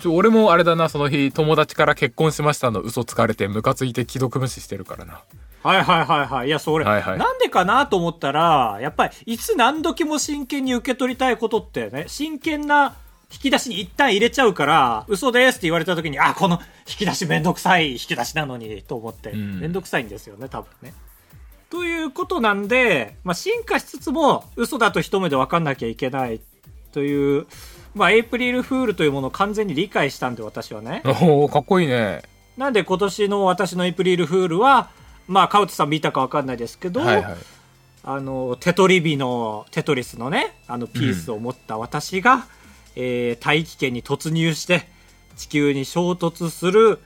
[0.06, 5.22] 俺もあれだなその日友達から結婚しましたの嘘つかれてムカついて既読無視してるからな。
[5.64, 6.48] はいはいはいはい。
[6.48, 7.18] いや、それ、はいはい。
[7.18, 12.96] なんでかなと思ったら、やっぱり、いつ何時も真剣に受け取りたいことってね、真剣な
[13.32, 19.60] 引き出しに一旦入れちゃうから、嘘ですって言われた時に、あ、この引き出しめんどくさい引き出しなのに、と思って、ん。
[19.60, 20.92] めんどくさいんですよね、多分ね。
[21.70, 26.40] ということなんで、まあ、進化しつつも、嘘だと一目で分かんなきゃいけない
[26.92, 27.46] という、
[27.94, 31.02] まあ、エイプリルフールというものを完全に理解したんで、私はね。
[31.22, 32.22] おおかっこいいね
[32.56, 34.90] なんで今年の私のエイプリルフールは、
[35.26, 37.36] まあ、カウトさん見たか分かんないですけど、はいはい
[38.06, 42.46] あの、テトリビの、テトリスのね、あの、ピースを持った私が、
[42.96, 44.86] えー大気圏に突入して、
[45.36, 46.98] 地球に衝突する、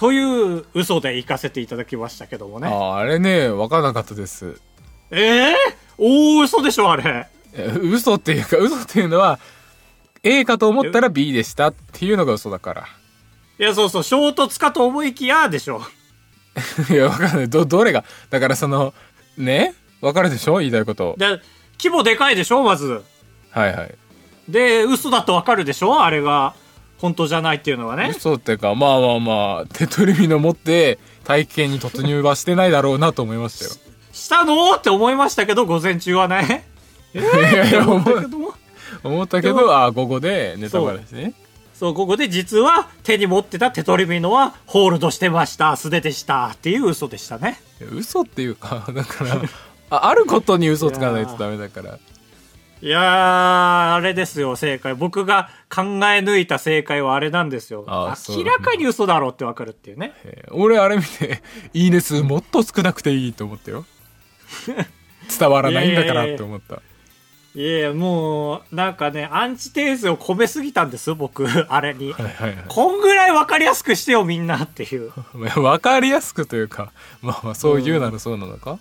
[0.00, 2.68] という嘘で行かせていただきましたけどもね。
[2.68, 4.58] ああれね分からなかったです
[5.10, 5.56] ええ
[5.98, 7.28] 大嘘でしょ、あれ。
[7.52, 9.38] え嘘っていうか嘘っていうのは
[10.22, 12.86] A かと思ったら B でしたっていうのが嘘だから。
[13.58, 15.82] いや、そうそう、衝突かと思いきや、でしょ。
[16.90, 17.48] いや分かんない。
[17.48, 18.04] どどれが？
[18.28, 18.92] だからその
[19.38, 19.74] ね？
[20.00, 20.58] 分かるでしょ？
[20.58, 21.14] 言いたいこと。
[21.18, 21.40] で、
[21.78, 23.02] 規模でかいでしょ、まず。
[23.50, 23.94] はいはい。
[24.48, 26.02] で、嘘だとわかるでしょ？
[26.02, 26.54] あれが、
[26.98, 28.12] 本当じゃないっていうのはね。
[28.14, 33.70] 嘘っていうかまあまあまあ手取り火の持って大気圏に突入はしてないだろうなと思いましたよ。
[34.12, 34.74] したの？
[34.74, 36.68] って思いましたけど、午前中はね。
[37.14, 38.54] えいやいや思思ったけども。
[39.02, 41.34] 思ったけどあ午後でネタバラシね
[41.80, 47.58] そう、ここで実は手に持ってた手取りビのはホールドしてました、素手でしたっていう嘘でしたね。
[47.80, 49.40] いや嘘っていうか だから
[49.88, 51.98] ああることに嘘つかないとダメだから
[52.82, 54.94] いやー、あれですよ、正解。
[54.94, 57.84] 僕が考え抜いた正解はあれなんですよ。
[57.86, 60.12] あそう明らかに嘘だろうってわかるっていうね。
[60.24, 63.86] えー俺あれ見ていいね数もっと少なくていいと思ったよ
[65.38, 66.89] 伝わらないんだからって思ったいやいや、
[67.94, 72.12] もう、なんかね、アンチテーゼを込めすぎたんです、僕、 あれに。
[72.12, 72.64] はいはいはい。
[72.68, 75.12] こんぐらいわかりやすくしてよ、みんなっていう。
[75.34, 78.78] ま あ分かりやすくというかまあまあそう言うならそうなのか、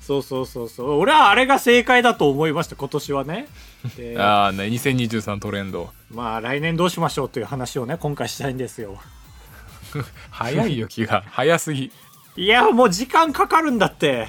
[0.00, 0.98] そうそうそうそう。
[0.98, 3.46] 俺はあれが正解だと思いました今年はね。
[3.96, 5.90] で ああね2023トレンド。
[6.10, 8.98] まあ来年どうしましょうという話をね今回したいんですよ。
[10.30, 11.24] 早いよ気が。
[11.28, 11.92] 早すぎ。
[12.36, 14.28] いやもう時間かかるんだって。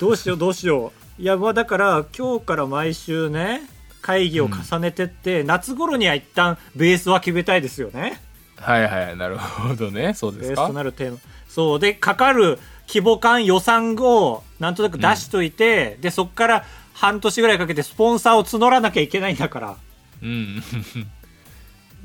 [0.00, 3.62] どうしようどうしよういやまあだから今日から毎週ね
[4.02, 8.20] 会議を重ねてって、夏頃には一旦ベースは決めたいですよね。
[8.56, 10.12] はいはいなるほどね。
[10.12, 10.62] そうですか？
[10.62, 11.18] ベースとなるテーマ。
[11.48, 11.80] そう。
[11.80, 19.76] でかかる規模感予算をなんとなく出しといて、でそっから半年ぐらいかけてスポンサーを募らなきゃいけないんだから。
[20.22, 20.62] うん。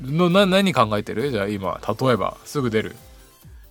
[0.02, 1.30] のな何考えてる？
[1.30, 2.96] じゃあ今例えばすぐ出る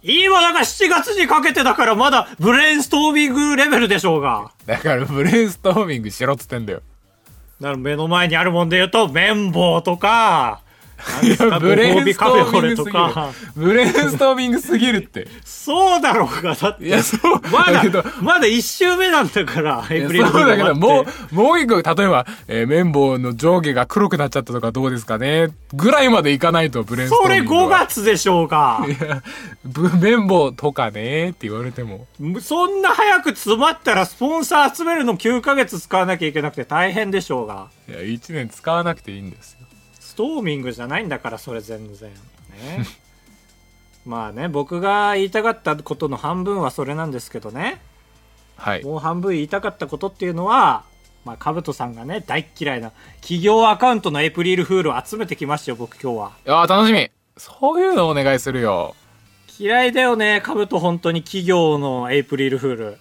[0.01, 4.51] 今だから7月にかけてだからまだブレインストーミングレベルでしょうが。
[4.65, 6.81] だからブレインストーミングしろっつってんだよ。
[7.59, 10.61] だから目の前にあるもんで言うと綿棒とか
[11.59, 13.03] ブレインストーミングすぎる。
[13.55, 15.27] ブレインストーミングすぎるって。
[15.43, 16.85] そうだろうがだって。
[16.85, 17.41] いやそう。
[17.51, 25.49] まだだまだ1周目なんだからエイプリルそうだけど、もうう、もう一個、例えば、えー綿棒の上下が黒くなっちゃったとかどうですかね？
[25.73, 27.65] ぐらいまでいかないと、ブレインストそれーミングは。
[27.65, 29.21] 5月でしょうがいや、
[29.63, 32.07] ぶ綿棒とかねって言われても。
[32.41, 37.67] そんな早く詰まったらスポンサー集めるの9ヶ月使わなきゃいけなくて大変でしょうが。
[37.87, 39.57] いや、一年使わなくていいんです
[40.19, 42.85] トーミングじゃないんだからそれ全然ね
[44.05, 47.81] まあね僕が言いたかったことの半分はそれなんですけどね
[48.57, 48.83] はい。
[48.83, 50.83] もう半分言いたかったことっていうのは
[51.23, 56.31] まあ、かぶとさんがね、大っ嫌いな企業アカウントのエイプリルフールを集めてきましたよ、僕今日は。
[56.45, 58.95] いやー楽しみそういうのお願いするよ。
[59.59, 62.97] 嫌いだよね、かぶと本当に企業のエイプリルフール。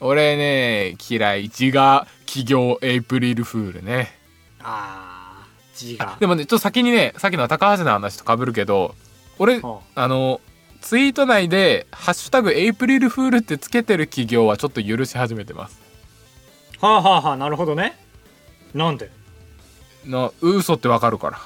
[0.00, 1.42] 俺ね、嫌い。
[1.42, 4.10] 自我企業エイプリルフールね。
[4.60, 5.11] あー、
[5.86, 6.16] 字が。
[6.20, 8.94] でもね、ちょっと先にね、さっきの高橋の話と被るけど、
[9.38, 10.40] 俺、はあの、
[10.80, 15.80] ツイート内で、ハッシュタグエイプリルフールってつけてる企業はちょっと許し始めてます。
[16.80, 17.98] あ、はあはあはあ、なるほどね。
[18.74, 19.10] なんで？
[20.06, 21.38] の、嘘ってわかるから。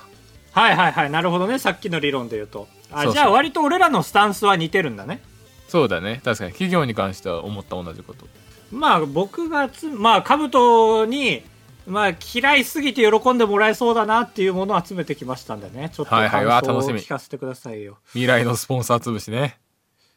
[0.52, 2.66] はいはいはい、なるほどね、さっきの理論で言うと。
[2.90, 5.20] あじゃあ割と俺らのスタンスは似てるんだね。
[5.68, 6.20] そうだね。
[6.24, 8.26] 確かに企業に関しては思った同じこと。
[8.72, 11.42] まあ僕がつ、まあ、カブトに、
[11.86, 15.90] まあ、嫌いすぎて喜んでもらえそうだなっていうものを集めてきましたんでね。
[15.92, 17.98] ちょっと感想を楽しみ聞かせてくださいよ。
[18.08, 19.58] 未来のスポンサー潰しね。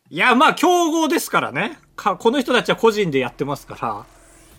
[0.10, 1.78] いや、まあ、競合ですからね。
[1.96, 4.06] かこの人たちは個人でやってますから、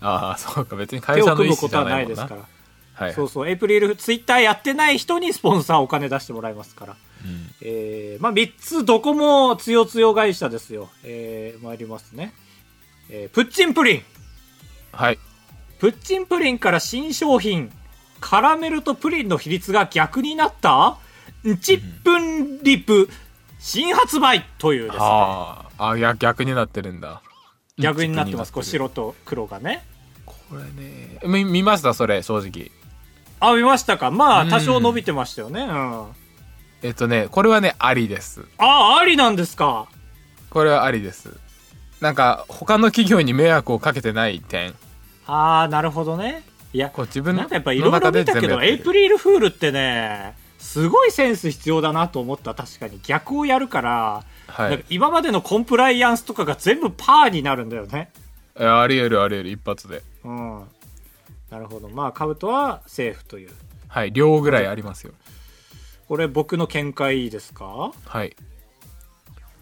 [0.01, 0.77] ああ、そうか。
[0.77, 1.94] 別に手会社のを組むこと意思じゃなもんな。
[1.94, 3.07] はないいですから。
[3.07, 3.14] はい。
[3.14, 6.96] そうそう、エイプリル、ツイッターやってない人にスポンサーお金出してもらいますから。
[7.25, 10.88] うんえー、まあ、3つどこもつよつよ会社ですよ。
[11.05, 12.33] えー、参りますね。
[13.11, 14.03] えー、プッチンプリン。
[14.92, 15.18] はい。
[15.81, 17.73] プッチンプリンから新商品、
[18.21, 20.99] カラメルとプリンの比率が逆になった？
[21.49, 23.09] んちっぷんリプ、
[23.59, 24.99] 新発売というですね。
[24.99, 25.90] はあ。
[25.93, 27.23] あ、いや、逆になってるんだ。
[27.79, 28.53] 逆になってます。
[28.53, 29.83] こう白と黒がね。
[30.27, 31.19] これね。
[31.25, 31.95] み見ました？
[31.95, 32.71] それ、正直。
[33.40, 34.11] あ、見ましたか？
[34.11, 35.62] まあ、うん多少伸びてましたよね。
[35.62, 36.07] うん。
[36.83, 38.45] えっとね、これはね、ありです。
[38.59, 39.88] あ、ありなんですか？
[40.51, 41.31] これはありです。
[42.03, 44.75] なんか、他の企業に迷惑をかけてない点。
[45.33, 46.43] あー、なるほどね。
[46.73, 53.01] いや、こう自分のなんかやっぱいろいろ見たけど、エイプリルフールってね、すごいセンス必要だなと思った、確かに。
[53.03, 54.85] 逆をやるから、はいなんか。
[54.90, 58.11] 今までのコンプライアンスとかが全部パーになるんだよね。
[58.57, 60.03] あり得るあり得る、一発で。
[60.25, 60.62] うん。
[61.51, 61.88] なるほど。
[61.88, 63.51] まあ、カブトはセーフという。
[63.88, 64.12] はい。
[64.12, 65.12] 量ぐらいありますよ。
[66.09, 67.93] これ僕の見解いいですか？
[68.05, 68.37] はい。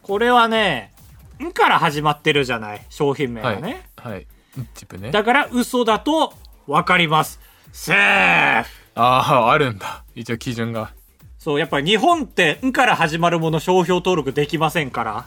[0.02, 0.92] これはね、
[1.42, 2.84] んから始まってるじゃない。
[2.88, 3.54] 商品名はい。
[3.56, 3.88] がね。
[3.96, 4.26] はい。
[4.74, 5.10] チップね。
[5.10, 6.34] だから嘘だと
[6.66, 7.40] 分かります。
[7.72, 10.04] セーフああ、あるんだ。
[10.14, 10.92] 一応基準が。
[11.38, 15.26] そう、やっぱり日本って、んから始まるもの商標登録できませんから。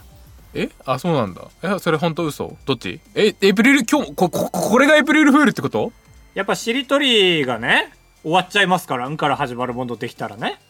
[0.54, 0.68] え？
[0.84, 1.42] あ、そうなんだ。
[1.62, 2.56] え、それ本当嘘？
[2.66, 3.00] どっち？
[3.14, 5.92] え、エイプリル、今日、こ、こ、これがエイプリルフールってこと？
[6.34, 7.92] やっぱしりとりがね、
[8.22, 10.60] 終わっちゃいますから、んから始まるものできたらね。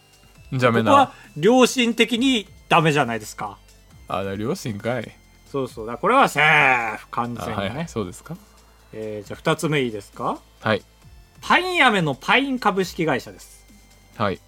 [0.52, 1.42] じゃめここはな。
[1.42, 3.58] 良心的にダメじゃないですか。
[4.06, 5.12] あ、だ両親かい。
[5.50, 5.86] そうそう。
[5.86, 7.68] だこれはセーフ完あ、全にね。
[7.68, 7.88] はいはい。
[7.88, 8.36] そうですか
[8.92, 10.38] えーじゃあ二つ目いいですか？
[10.60, 10.82] はい。
[11.40, 13.64] パイン飴のパイン株式会社です。
[14.16, 14.40] はい。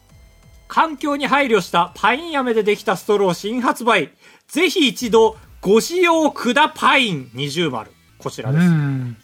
[0.69, 4.11] 環境に配慮したパイン飴でできたストロー新発売。
[4.49, 7.91] ぜひ一度ご使用くだパイン20丸。
[8.19, 8.65] こちらです。
[8.65, 9.17] ん。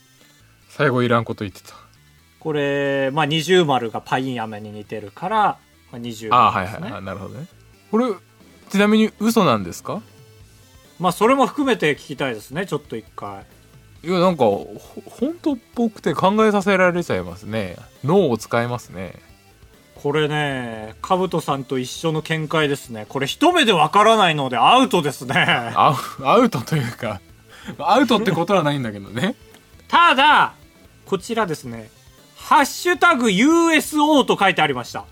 [0.68, 1.74] 最後いらんこと言ってた。
[2.38, 5.38] これ、まあ、20丸がパイン飴に似てるから、
[5.92, 6.82] まあ、20あはい丸ですね。
[6.84, 7.04] はいはい。
[7.04, 7.46] なるほどね。
[7.90, 8.06] これ、
[8.70, 10.00] ちなみに嘘なんですか？
[10.98, 13.44] まあ、それも含めて聞きたいですね、ちょっと一回。
[14.02, 17.76] いや、なんか、ほ、本当っぽくて考えさせられちゃいますね。
[18.04, 19.14] 脳を使いますね。
[20.02, 23.04] これね、カブトさんと一緒の見解ですね。
[23.08, 25.34] これ一目でわからないのでアウトですね。
[25.76, 27.20] アウアウトというか、
[27.78, 29.34] アウトってことはないんだけどね。
[29.90, 30.54] ただ
[31.04, 31.90] こちらですね
[32.38, 35.04] 「ハッシュタグ USO」と書いてありました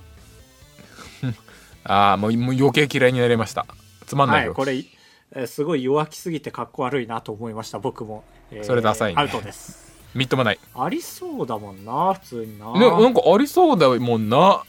[1.82, 3.66] ああもう余計嫌いになりました
[4.06, 9.20] つまんなよ、はいいこれ、えーすごい弱気すぎてかっこ悪いなと思いました僕も、えーそれダサいね。
[9.20, 9.88] アウトです。
[10.14, 10.58] みっともない。
[10.74, 12.72] ありそうだもんな普通にな。
[12.72, 14.62] ねなんかありそうだもんな。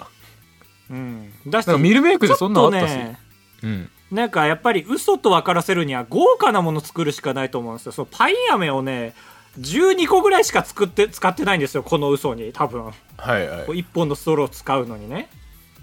[0.90, 1.34] うん。
[1.48, 3.20] だしなんかミルメイクでそんなのあったし、ね
[3.64, 3.90] うん。
[4.12, 7.92] なんかやっぱり嘘と分からせるには豪華なもの作るしかないと思うんですよ。
[7.92, 9.14] そのパイン飴をね
[9.60, 12.86] 12個ぐらいしか作って使ってないんですよこの嘘に多分。
[12.86, 12.94] は
[13.38, 13.66] いはい。
[13.66, 15.30] こう1本のストローを使うのにね。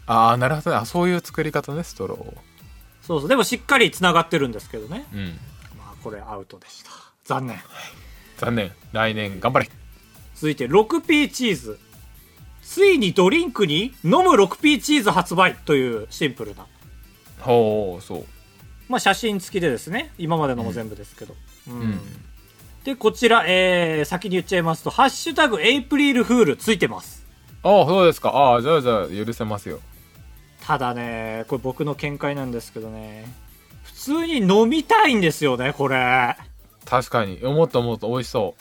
[0.06, 0.76] ああなるほどね。
[0.76, 2.18] あそういう作り方ねストロー
[3.02, 3.28] そうそう。
[3.28, 5.06] でもしっかりつながってるんですけどね。
[5.12, 5.38] うん。
[5.78, 6.90] まあこれアウトでした
[7.26, 7.58] 残念。
[8.36, 8.72] 残念。
[8.92, 9.70] 来年頑張れ。
[10.34, 11.78] 続いて 6P チーズ。
[12.62, 16.66] ついにドリンクに飲む 6P チーズ発売というシンプルな。
[17.40, 18.24] ほうそう。
[18.88, 20.12] まあ写真付きでですね。
[20.18, 21.34] 今までのも全部ですけど、
[21.68, 21.80] うん。
[21.80, 22.00] うん。
[22.84, 27.26] でこちら、えー先に言っちゃいますと「ハッシュタグエイプリルフール」ついてます。
[27.64, 28.28] ああそうですか。
[28.30, 29.80] ああじゃあじゃあ許せますよ。
[30.64, 33.26] ただねこれ僕の見解なんですけどね。
[33.82, 36.36] 普通に飲みたいんですよねこれ
[36.86, 37.40] 確かに。
[37.44, 38.06] 思った思った。
[38.06, 38.54] 美味しそ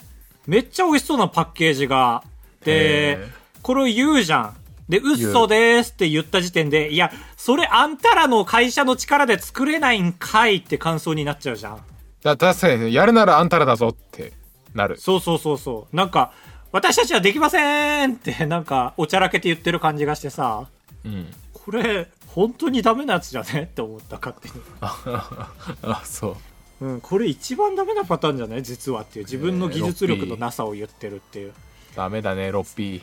[0.46, 0.50] う。
[0.50, 2.22] めっちゃ美味しそうなパッケージが。
[2.64, 3.18] で
[3.62, 4.56] これを言うじゃん。
[4.88, 11.80] で、嘘ですって言った時点で、いや、それあんたらの会社の力で作れないんかいって感想になっちゃうじゃん。
[12.22, 14.32] だ確かにやるならあんたらだぞって
[14.74, 14.96] なる。
[14.98, 15.96] そうそうそうそう。
[15.96, 16.32] なんか、
[16.70, 20.68] 私たちはできませんって、 なんか、おちゃらけて言ってる感じがしてさ、
[21.04, 21.34] うん。
[21.52, 23.62] これ、本当にダメなやつじゃね？
[23.62, 24.54] って思った、勝手に。
[24.80, 26.36] あそう
[26.80, 28.62] うん、これ一番ダメなパターンじゃない？
[28.62, 29.24] 実はっていう。
[29.24, 31.54] 自分の技術力のなさを言ってるっていう。
[31.94, 33.00] ダメだね 6P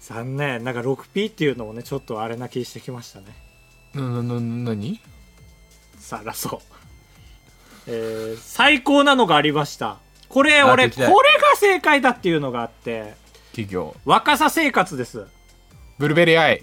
[0.00, 0.64] 残念。
[0.64, 3.26] なんか 6P っていうのもね、ちょっとあれな気してきましたね。
[3.94, 5.00] ななな何？
[5.98, 6.60] さあ、ラスト。
[7.86, 9.98] えー、最高なのがありました。
[10.28, 11.14] これ、俺、これが
[11.56, 13.14] 正解だっていうのがあって、
[13.52, 15.26] 企業若さ生活です。
[15.98, 16.62] ブルーベリーアイ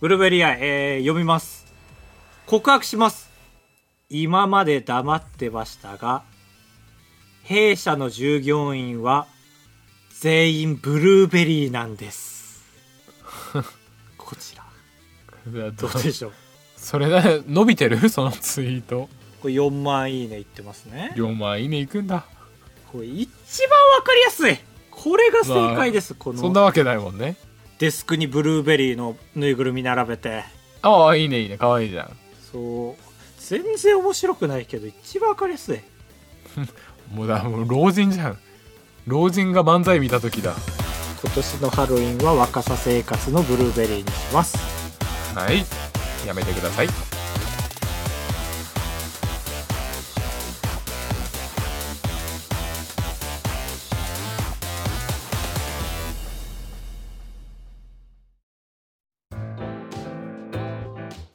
[0.00, 1.66] ブルーベリーアイ、えー読みます。
[2.46, 3.25] 告白します。
[4.08, 6.22] 今まで黙ってましたが、
[7.42, 9.26] 弊社の従業員は
[10.20, 12.64] 全員ブルーベリーなんです。
[14.16, 14.64] こちら。
[15.72, 16.32] どうでしょう？
[16.76, 17.98] それだ伸びてる？
[18.08, 19.08] そのツイート
[19.42, 21.12] これ4万いいねいってますね。
[21.16, 22.24] 4万いいねいくんだ
[22.92, 23.28] これ一
[23.68, 24.56] 番わかりやすい。
[24.90, 26.14] これが正解です。
[26.14, 27.36] このそんなわけないもんね
[27.78, 30.44] デスクにブルーベリーのぬいぐるみ並べて。
[30.82, 32.16] ああいいねいいねかわいいじゃん
[32.52, 33.05] そう。
[33.48, 35.78] 全然面白くないけど、一番わかりやすい。
[37.14, 38.38] もうだもう老人じゃん。
[39.06, 40.52] 老人が漫才見た時だ。
[41.22, 44.58] 今年のハロウィンは若さ生活のブルーベリーにします。
[45.32, 45.64] はい。
[46.26, 46.88] やめてください。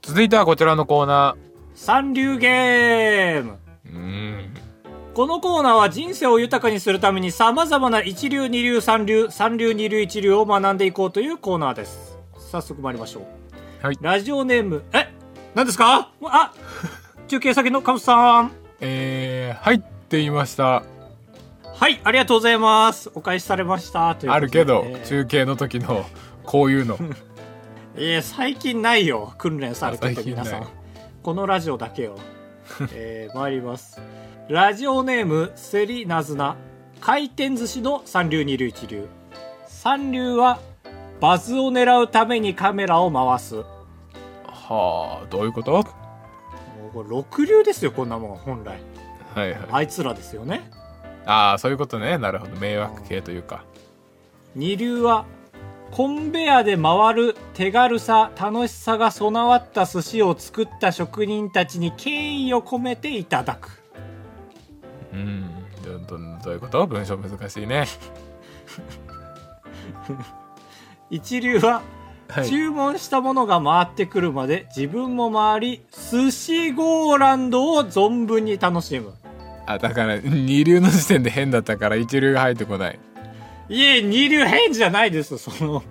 [0.02, 1.38] 続いてはこちらのコーナ
[1.84, 3.58] 三流ゲーム。
[3.88, 4.54] ーうーん。
[5.16, 12.20] このコーナーは人生を豊かにするために様々な一流二流三流三流二流一流を学んでいこうというコーナーです。
[12.52, 13.24] 早速参りましょう。
[13.84, 13.98] はい。
[14.00, 15.12] ラジオネームえ？
[15.56, 16.12] 何ですか？
[16.24, 16.54] あ
[17.28, 18.52] 中継先のカブさん。
[18.80, 20.84] えー、入っていました。
[21.74, 23.10] はいありがとうございます。
[23.16, 24.34] お返しされましたということで。
[24.34, 26.06] あるけど、えー中継の時の
[26.44, 27.00] こういうの。
[27.98, 29.34] えー最近ないよ。
[29.40, 30.46] 訓練されてあ最近ない。
[30.46, 30.81] て皆さん
[31.24, 32.16] このラジオだけよ
[32.94, 34.02] えー、参ります。
[34.48, 36.56] ラジオネームセリナズナ。
[37.00, 39.08] 回転寿司の三流二流一流。
[39.66, 40.60] 三流は
[41.20, 43.56] バズを狙うためにカメラを回す。
[43.56, 43.64] も
[44.46, 45.80] はあどういうこと？
[45.80, 45.84] う
[46.94, 48.80] これ六流ですよこんなもん本来。
[49.36, 49.60] はいはい。
[49.72, 50.70] あいつらですよね。
[51.26, 52.18] ああそういうことね。
[52.18, 52.56] なるほど。
[52.60, 53.64] 迷惑系というか。
[54.56, 55.26] 二流は
[55.92, 63.70] コンベヤで回る手軽さ楽しさが備わった寿司を作った職人たちに敬意を込めていただく。
[65.14, 65.50] うん。
[65.84, 66.88] どどどういうこと？
[66.88, 67.86] 文章難しいね。
[71.10, 71.82] 一流は
[72.30, 72.50] はい。
[72.50, 79.14] 注文したものが回ってくるまで自分も回り寿司ゴーランドを存分に楽しむ。
[79.66, 83.00] あだから二流の時点で変だったから一流が入ってこない
[83.72, 85.38] いえ二流変じゃないです。
[85.38, 85.82] その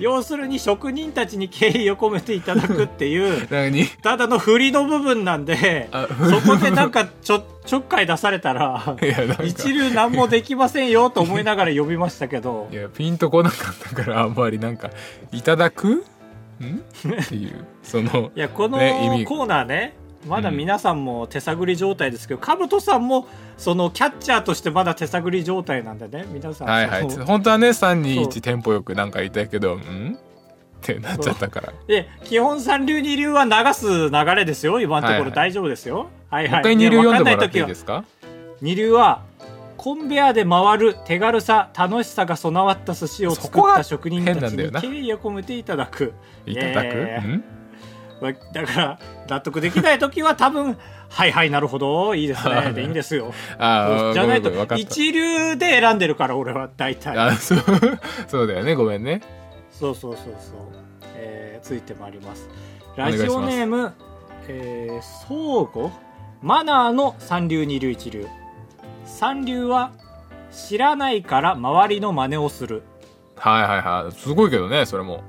[0.00, 3.86] 要するに職人たちに敬意を込めていただくっていう 何？
[4.02, 8.96] ただの振りの部分なんであそこでなんか ちょちょっかい出されたら
[9.44, 12.68] 一流何もできませんよと思いながら呼びましたけど。
[12.72, 14.90] いやピンとこなかったからあんまりなんか
[15.32, 15.88] いただく？
[15.94, 15.98] ん？
[16.00, 19.94] っていうそのいやこのコーナーね
[20.26, 27.02] まだ皆さんも手探り状態ですけど、カブトさんもそのキャッチャーとしてまだ手探り状態なんでね皆さんはいはい。
[27.02, 27.90] 本当はねそう。
[27.90, 30.18] 321テンポよくなんか言いたいけどん？
[30.18, 31.72] ってなっちゃったから。
[31.86, 35.30] で基本三流二流は流す流れですよ今のとこはいはい。
[35.30, 36.08] ろ大丈夫ですよ。
[36.30, 36.50] はいはい。
[36.50, 38.04] もう一回二流で読んでもらっていいいですか？
[38.60, 39.22] 二流は
[39.76, 46.12] コンベアで回る手軽さ楽しさが備わった寿司を作った職人たちに敬意を込めていただく。
[46.46, 47.57] いただく、えー
[48.20, 48.98] だから
[49.28, 50.76] 納得できない時は多分
[51.08, 52.72] はいはいなるほどいいですね。
[52.72, 53.32] でいいんですよ。
[53.58, 57.16] ああじゃないと一流で選んでるから俺は大体。
[57.16, 57.58] あそう。
[58.28, 59.20] そうだよねごめんね。
[59.70, 60.56] そうそうそうそう、
[61.16, 62.48] えーついてまいります。
[62.96, 63.92] ラジオネーム
[64.48, 65.90] えー相互
[66.42, 68.26] マナーの三流二流一流。
[69.04, 69.92] 三流は
[70.50, 72.82] 知らないから周りの真似をする。
[73.36, 74.12] はいはいはい。
[74.12, 75.22] すごいけどねそれも。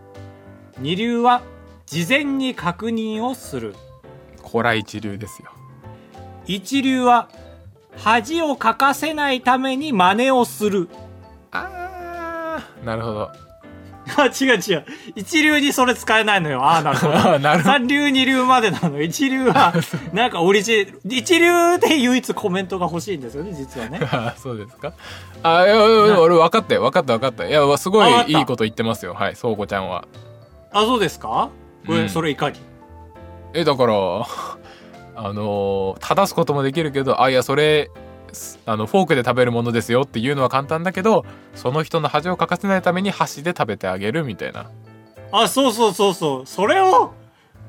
[0.79, 1.41] 二流は
[1.89, 3.73] 事前に確認をする。
[4.43, 5.49] こら一流ですよ。
[6.45, 7.29] 一流は
[7.97, 10.87] 恥をかかせないために真似をする。
[11.51, 13.31] ああなるほど。
[14.17, 14.85] あ違う違う。
[15.15, 16.63] 一流にそれ使えないのよ。
[16.63, 17.13] ああなるほど。
[17.17, 17.71] あ なるほど。
[17.71, 19.01] 三流二流までなの。
[19.01, 19.73] 一流は
[20.13, 23.99] なんかオリジ一流で唯一コメントが欲しいんですよね実はね。
[24.11, 24.93] あ そうですか？
[25.41, 25.77] あいやい
[26.09, 27.47] や俺分かったよ分かった分かった。
[27.47, 29.15] いやすごいいいこと言ってますよ。
[29.15, 30.05] はいそうこちゃんは。
[30.71, 31.49] あそうですか？
[31.95, 32.09] うん。
[32.09, 32.59] それいかに？
[33.53, 33.93] えだから
[35.15, 37.89] あのー正すこともできるけどあいやそれ
[38.31, 41.25] すあのフォークで食べるものですよっていうのは簡単だけど
[41.55, 44.69] その人の恥をかかせないために箸で食べてあげるみたいな。
[45.31, 46.45] あそうそうそうそう。
[46.45, 47.11] それを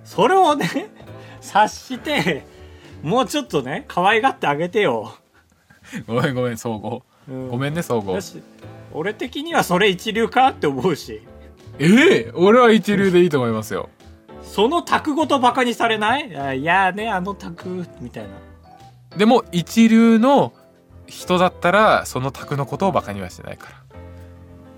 [0.04, 0.90] それをね
[1.40, 2.44] 察して
[3.02, 5.14] もうちょっとね可愛がってあげてよ、
[6.06, 7.02] ごめんごめん総合。
[7.28, 7.48] うん。
[7.48, 8.18] ごめんね総合。
[8.92, 11.22] 俺的にはそれ一流かって思うし。
[11.78, 12.32] ええ？
[12.34, 13.88] 俺は一流でいいと思いますよ
[14.52, 16.36] その卓ごとバカにされない？
[16.36, 18.30] あいやねあの卓みたいな。
[19.16, 20.52] でも一流の
[21.06, 23.76] 人だったらその卓のことをバカにはしてないから。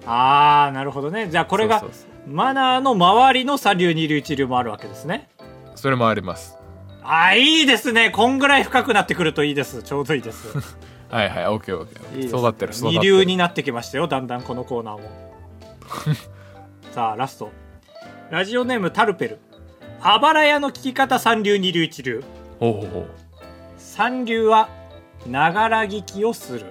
[0.05, 1.29] あーなるほどね。
[1.31, 2.35] じゃあこれがそうそうそう。
[2.35, 5.31] マナーの周りの三流二流一流もあるわけですね。
[5.75, 6.59] それもあります。
[7.03, 8.11] あーいいですね。
[8.11, 9.83] こんぐらい深くなってくるといいです。
[9.83, 10.49] ちょうどいいです。
[11.11, 12.17] はいはいオッケーオッケー。
[12.17, 12.37] いいです。
[12.37, 15.11] 育ってる育って二る流になってきましたよだんだんこのコーナーも。
[16.93, 17.51] さあラスト。
[18.31, 19.39] ラジオネームタルペル
[20.03, 22.25] あばら屋の聞き方三流二流一流。
[22.59, 23.07] ほうほうほう。
[23.79, 24.69] 三流は
[25.27, 26.67] ながら聞きをする。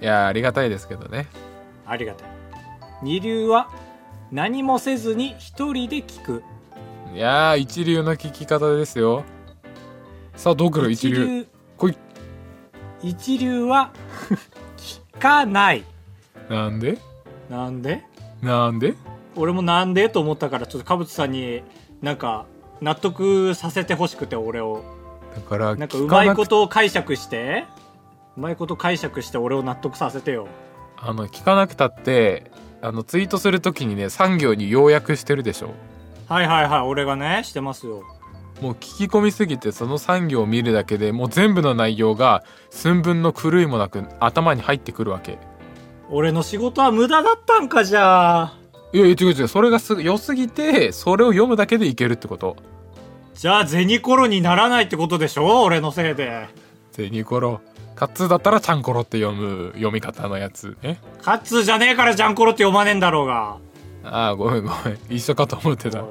[0.00, 1.26] いやーありがたいですけどね。
[1.86, 2.28] ありがたい。
[3.02, 3.68] 二流は
[4.32, 6.42] 何もせずに一人で聞く。
[7.14, 9.24] いやー一流の聞き方ですよ。
[10.34, 10.90] さあどう来る？
[10.90, 11.46] 一流。
[11.76, 11.96] こい。
[13.02, 13.90] 一流は
[14.78, 15.84] 聞かない。
[16.48, 16.98] なんで？
[17.50, 18.02] なんで？
[18.42, 18.94] なんで？
[19.34, 20.08] 俺もなんで？
[20.08, 21.62] と思ったからちょっとかぶつさんに
[22.02, 22.46] なんか
[22.80, 24.84] 納得させてほしくて俺を。
[25.34, 27.66] だからなんかうまいことを解釈して
[28.36, 30.48] うまいこと解釈して俺を納得させてよ。
[30.96, 35.74] あの聞かなくたってあのツイートするときにね産業に要約してるでしょ。
[36.28, 38.02] はいはいはい俺がねしてますよ。
[38.60, 45.38] もう聞き込みすぎてその産業を見るだけでもう全部の内容が寸分の狂いもなく頭に入ってくるわけ。
[46.08, 48.54] 俺の仕事は無駄だったんかじゃあ
[48.92, 49.48] いや違う違う。
[49.48, 52.56] それがす良すぎてそれを読むだけでいけるってこと。
[53.34, 55.62] じゃあ銭コロにならないってことでしょ？
[55.64, 56.48] 俺のせいで。
[56.92, 57.60] ゼニコロ。
[57.94, 60.76] カッツーだったらちゃんころって読む読み方のやつ。
[60.82, 63.58] ねカッツーじゃねえからジャンコロって読まねえんだろうが。
[64.04, 64.98] ああごめんごめん。
[65.10, 66.04] 一緒かと思ってた。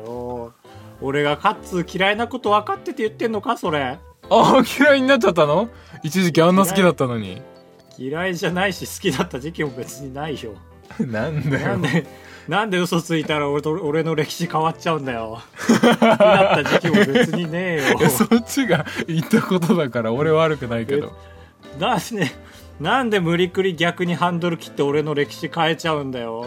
[1.01, 3.84] 俺がカッツー嫌いなこと分かってて言ってんのかそれ。
[3.84, 3.99] あ
[4.30, 5.69] あ嫌いになっちゃったの？
[6.03, 7.41] 一時期あんな好きだったのに。
[7.97, 10.53] 嫌いじゃないし好きだった時期も別にないよ。
[10.99, 11.67] なんだよ。
[11.67, 12.05] なんで
[12.48, 15.41] なんで嘘ついたら俺と俺の歴史変わっちゃうんだよ。
[15.68, 18.00] 好きだった時期も別にねえよ。
[18.10, 21.14] そっちが言ったことだから俺悪くないけど。
[21.80, 22.32] なんで
[22.80, 26.46] なんで無理くり逆にハンドル切って俺の歴史変えちゃうんだよ。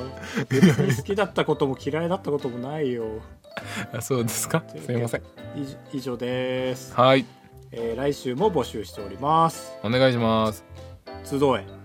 [0.48, 3.04] 別に好きだったことも嫌いだったこともないよ。
[3.92, 4.62] あ そうですか？
[4.84, 5.22] すいません。
[5.56, 7.24] 以以上です、はい。
[7.72, 9.72] えー来週も募集しております。
[9.82, 10.64] お願いします。
[11.24, 11.77] 集え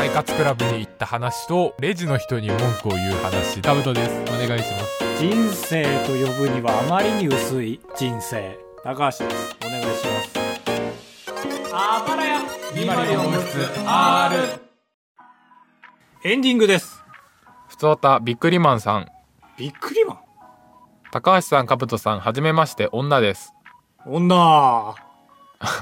[0.00, 4.10] 快活クラブに行った話とレジの人に文句を言う話タブトです。
[4.32, 5.18] お願いします。
[5.18, 8.58] 人生と呼ぶにはあまりに薄い人生。
[8.82, 9.56] 高橋です。
[9.62, 10.32] お願いします。
[11.74, 12.40] あばらや
[16.24, 17.04] エンディングです。
[17.68, 19.06] ふつおたびっくりマンさん。
[19.58, 20.18] びっくりマン？
[21.12, 23.52] 高橋さんかぶとさんはじめまして女です。
[24.06, 24.24] 女
[25.60, 25.76] あ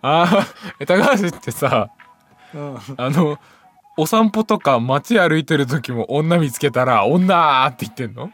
[0.00, 0.46] あ
[0.86, 2.01] 高橋ってさうん
[2.96, 3.38] あの
[3.96, 8.30] お散歩とか街歩いてる時も女見つけたら女ーって言ってんの？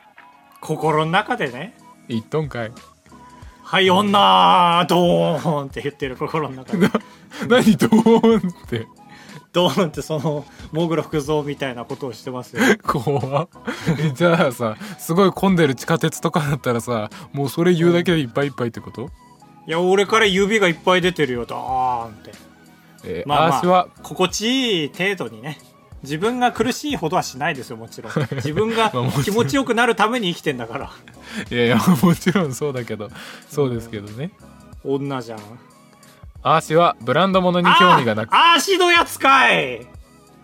[0.60, 1.76] 心の中でね。
[2.08, 2.72] 言っとんかい
[3.62, 6.88] 「はい女ドーン!」って言ってる心の中で。
[7.48, 8.86] 何ドーンって？
[9.52, 12.62] ドーンってそのモグロ福蔵みたいなことをしてますよ。
[12.82, 13.48] 怖っ。
[13.98, 19.10] えじゃあさすごい混んでる地下鉄とかだったらさもうそれ言うだけでいっぱいいっぱいってこと、
[19.66, 22.32] いや俺から指がいっぱい出てるよドーンって
[23.05, 25.59] えーまあまあ私は心地いい程度にね
[26.03, 28.12] 自分が苦しいほどはしないですよもちろん。
[28.36, 28.92] 自分が
[29.24, 30.90] 気持ちよくなるために生きてんだから。
[31.51, 33.11] いやいや もちろんそうだけど
[33.49, 34.30] そうですけどね。
[34.84, 35.40] 女じゃん。
[36.42, 38.32] 私はブランド物に興味がなく。
[38.32, 39.86] あーアーシのやつかい。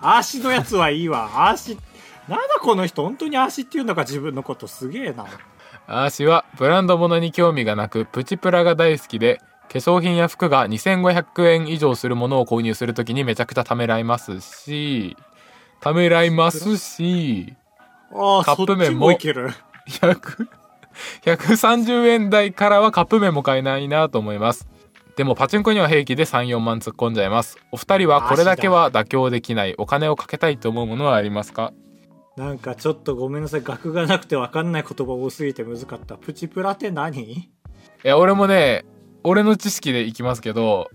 [0.01, 1.49] アーシのやつはいいわ。
[1.49, 1.79] アーシ
[2.29, 5.27] なんだこの人本当にアーシって言うんだか自分のことすげえな。
[5.87, 15.17] 私はブランド物に興味がなくプチプラが大好きで化粧品や服が2500円以上するものを購入するときにめちゃくちゃためらいますし
[15.81, 17.55] ためらいますし
[18.11, 19.51] カップ麺もそっちもいける。
[19.89, 20.47] 100
[21.25, 24.69] 130円台からはカップ麺も買えないなと思います。
[25.17, 27.59] でもパチンコには平気で34万突っ込んじゃいます。
[27.73, 29.75] お二人はこれだけは妥協できない。
[29.79, 31.73] お金をかけたいと思うものはありますか？
[32.37, 33.63] なんかちょっとごめんなさい。
[33.63, 36.17] 額がなくて分かんない言葉多すぎて難かった。
[36.17, 37.23] プチプラって何？
[37.23, 37.51] い
[38.03, 38.85] や俺もね
[39.25, 40.91] 俺の知識でいきますけど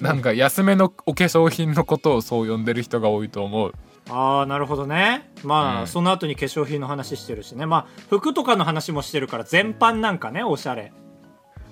[0.00, 3.72] なんか安めのお化粧品のことをそう呼んでる人が多いと思う。
[4.08, 5.30] ああなるほどね。
[5.44, 5.86] まあ、うん。
[5.86, 7.66] その後に化粧品の話してるしね。
[7.66, 10.92] まあ服とかの話もしてるから全般なんかねおしゃれ。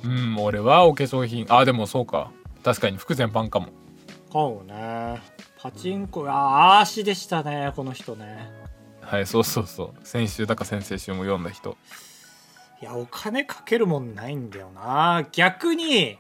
[0.05, 1.47] うん俺はお化粧品。
[1.49, 2.31] あでもそうか。
[2.63, 3.67] 確かに服全般かも。
[4.33, 5.21] かもね。
[5.61, 8.51] パチンコあー足でしたねこの人ね。
[9.01, 10.07] はいそうそうそう。
[10.07, 11.77] 先週だか先々週も読んだ人
[12.81, 15.27] いやお金かけるもんないんだよな。
[15.33, 16.19] 逆に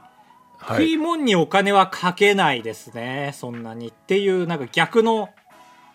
[0.58, 0.78] はい。
[0.78, 3.30] 食いもんにお金はかけないですね。
[3.34, 5.28] そんなにっていうなんか逆の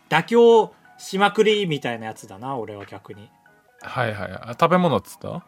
[0.10, 3.30] 妥協しまくりみたいなやつだな俺は逆に。
[3.82, 4.32] はいはい。
[4.32, 5.44] あ食べ物っつった？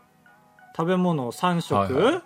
[0.76, 2.22] 食べ物3食、はいはい。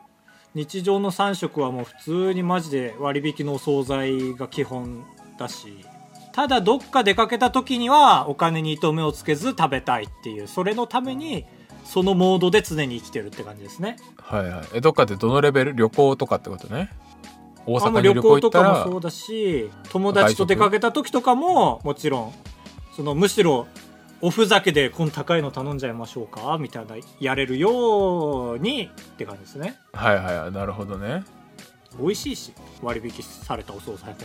[0.55, 1.93] 日常の3食はもう普
[2.29, 5.05] 通にマジで割引のお惣菜が基本
[5.37, 5.85] だし。
[6.31, 10.47] ただどっか出かけた時にはお金に糸目をつけず食べたいっていう。
[10.47, 11.45] それのために
[11.89, 13.97] そのモードで常に生きてるって感じですね。
[14.17, 14.65] はいはい。
[14.75, 15.73] えどっかでどのレベル？
[15.73, 16.91] 旅行とかってことね。
[17.65, 22.33] 大阪に旅行行とからもそうだし友達と出かけた時とかももちろん
[22.95, 23.67] そのむしろ
[24.21, 29.75] おふざけでこの高いの頼んじゃいましょうかみたいなやれるようにって感じですね。
[29.93, 30.51] はいはいはい。
[30.51, 31.23] なるほどね。
[31.99, 34.15] 美味しいし割引されたお惣菜も。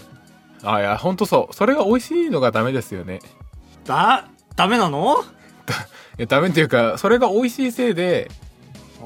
[0.71, 1.55] あいやほんとそう。
[1.55, 3.21] それが美味しいのがダメですよね。
[3.85, 5.17] だダメなの？
[5.23, 5.25] い
[6.19, 8.31] やダメっていうかそれが美味しいせいで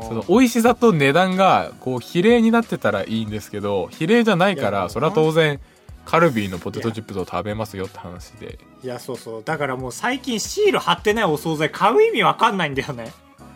[0.03, 5.59] その美味しさと値段がこう比例になってたらいいんですけど比例じゃないからそれは当然
[6.05, 8.59] カルビーのポテトチップスを食べますよって話で。
[8.83, 9.43] いやそうそう。
[9.45, 13.13] だからもう最近シール貼ってないお惣菜買う意味わかんないんだよね。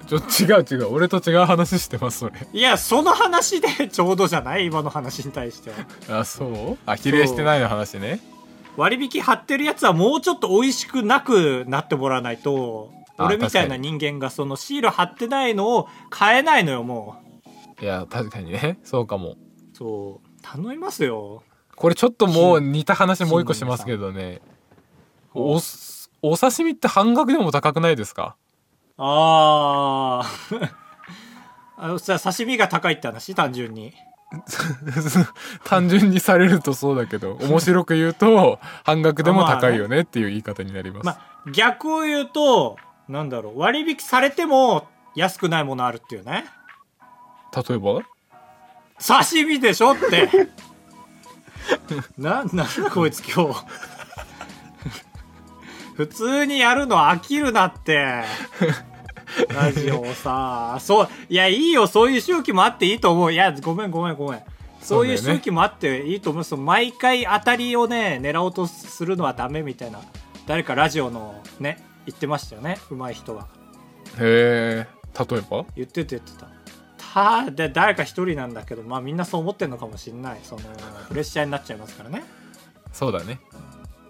[0.06, 0.92] ちょ違う違う。
[0.92, 1.46] 俺と違う。
[1.46, 2.34] 話してますそれ。
[2.52, 4.66] いやその話でちょうどじゃない？
[4.66, 5.70] 今の話に対して。
[5.70, 5.76] は
[6.20, 6.76] あそう？
[6.84, 8.20] あ比例してないの話ね。
[8.76, 12.90] 割引貼ってるやつはもうちょっと美味しくなくなってもらわないと。
[12.92, 17.16] あ俺みたいな人間がそのシール貼ってないのを買えないのよも
[17.80, 18.78] いや確かにね。
[18.84, 19.30] そうかも。
[19.30, 19.36] う
[19.72, 21.42] そう頼みますよ。
[21.74, 24.40] これちょっともう似た話もう一個しますけどね。
[25.34, 25.60] お
[26.22, 28.36] お刺身って半額でも高くないですか？
[28.98, 30.70] あー。
[31.76, 33.34] あ刺身が高いって話？
[33.34, 33.92] 単純に。
[35.64, 42.76] 単純にされるとそうだけど面白く言うと半額でも高いよねっていう言い方になります、まあ逆を言うと
[43.08, 43.58] なんだろう。
[43.58, 46.44] 割引されても安くないものあるっていうね。
[47.54, 48.00] 例えば？
[49.04, 50.28] 刺身でしょって。
[52.18, 53.64] ななんだこいつ今日。
[55.94, 58.24] 普通にやるの飽きるなって。
[59.48, 60.76] ラジオをさ。
[60.80, 61.86] そういやいいよ。
[61.86, 63.32] そういう周期もあっていいと思う。
[63.32, 64.42] いやごめんごめんごめん。
[64.80, 66.44] そういう周期もあっていいと思う。
[66.44, 70.00] その毎回当たりをね狙おうとするのはダメみたいな。
[70.46, 73.48] 誰かラジオのね言ってましたよね上手い人が
[74.18, 74.86] へえ
[75.18, 75.64] 例えば？
[75.76, 76.48] 言ってて言ってた。
[77.14, 80.40] たで誰か一人なんだけどまあみんなそう思ってんのかもしんない。
[80.42, 80.62] その
[81.08, 82.24] プレッシャーになっちゃいますからね。
[82.92, 83.38] そうだね。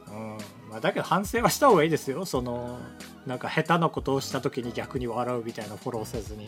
[0.09, 0.39] うん。
[0.71, 2.25] まあ、だけど反省はした方がいいですよ。
[2.25, 2.79] その
[3.27, 6.45] なんか下手なことをした時に逆に笑うみたいなフォローせずに。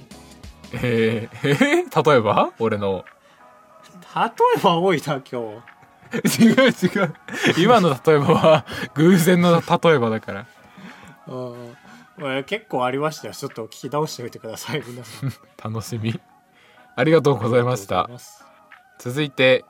[0.72, 2.53] へえへえ例えば？
[2.61, 3.05] 俺の。
[4.14, 4.22] 例
[4.57, 5.61] えば多いな今
[6.22, 6.38] 日。
[6.45, 7.14] 違う違う。
[7.59, 10.47] 今の例えばは偶然の例えばだから
[11.27, 11.77] うん
[12.16, 13.35] まあ結構ありましたよ。
[13.35, 15.33] ちょっと聞き直しておいてください皆さん。
[15.72, 16.18] 楽しみ。
[16.97, 18.09] ありがとうございました。
[18.99, 19.64] 続いて、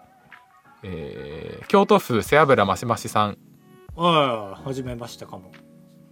[0.82, 3.38] えー京都府背脂マシマシさん。
[3.96, 5.52] ああ始めましたかも。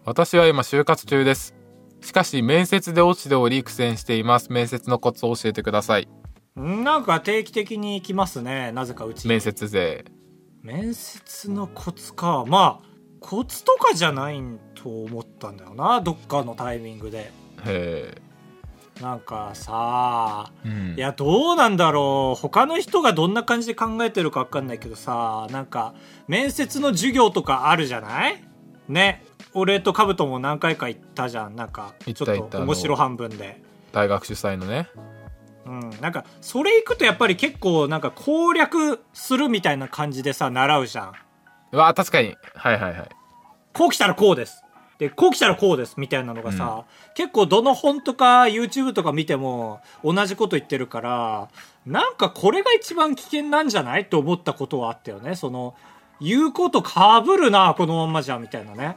[0.04, 1.54] 私は今就活中です。
[2.00, 4.50] しかし面接で落ちており苦戦しています。
[4.52, 6.08] 面接のコツを教えてください。
[6.56, 8.72] なんか定期的に来ますね。
[8.72, 10.04] なぜかうち面接勢
[10.62, 12.44] 面接のコツか。
[12.46, 12.88] まあ
[13.20, 14.40] コツとかじゃない
[14.82, 17.30] と思ったんだよなどっかのタイミングで。
[17.64, 18.14] へ
[19.00, 20.94] なんかさえ、うん。
[20.96, 22.40] いやどうなんだろう。
[22.40, 25.94] 他の人がどんな感じで考えてるか分かんないけどさなんか
[26.28, 28.42] 面接の授業とかあるじゃない？
[28.88, 29.24] ね。
[29.54, 31.56] 俺とカブトも何回か行ったじゃん。
[31.56, 33.62] なんかちょっと面白半分で。
[33.92, 34.88] 大学主催のね。
[35.66, 35.90] うん。
[36.00, 41.12] なんかそれ行くとやっぱり結構なんか攻略するみたいな感じでさ習うじゃん。
[41.72, 42.36] うわ確かに。
[42.54, 43.08] はいはいはい。
[43.72, 44.62] こう来たらこうです。
[45.02, 45.96] で、こう来たらこうです。
[45.96, 46.84] みたいなのがさ、
[47.16, 51.48] 結構どの本とか YouTube とか見ても同じこと言ってるから、
[51.84, 55.34] なんかこれが一番危険なんじゃないと思ったことはあったよね。
[55.34, 55.74] その、
[56.20, 56.96] 言うこと被
[57.36, 58.96] るな、このまんまじゃ、みたいなね。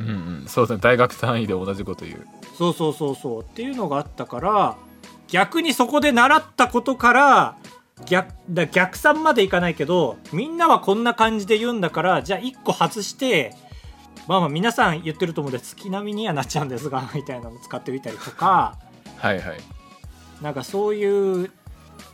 [0.00, 0.10] うんう
[0.44, 2.26] んそうですね大学単位で同じこと言う
[2.58, 3.42] そうそうそうそう。
[3.42, 4.76] っていうのがあったから、
[5.28, 7.56] 逆にそこで習ったことから、
[8.06, 13.54] 逆、だ逆算までいかないけど、みんなはこんな感じで言うんだから、じゃあ一個外して、
[14.26, 18.76] まあまあ皆さん言ってると思うんで月並みにはなっちゃうんですがみたいなの使ってみたりとか
[19.16, 19.60] はいはい。
[20.42, 21.50] なんかそういう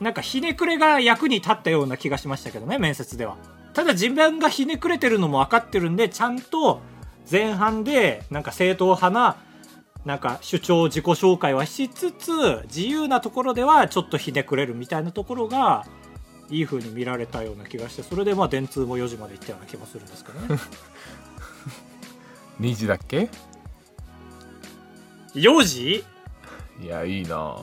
[0.01, 3.37] なんかひねくれが役に立ったような気がしましたけどね面接では。
[3.75, 6.81] ただ自分がひねくれてるのも分かってるんでちゃんと
[7.31, 9.37] 前半でなんか正統派な
[10.05, 12.31] なんか主張自己紹介はしつつ
[12.65, 15.87] 自由なところではちょっとひねくれるみたいなところが
[16.49, 20.61] いい風に見られたような気がしてそれでまあ電通も4時まで行ったような気もするんですけどね
[22.61, 23.31] 2時だっけ
[25.35, 26.05] ？4時？
[26.83, 27.57] いやいいな。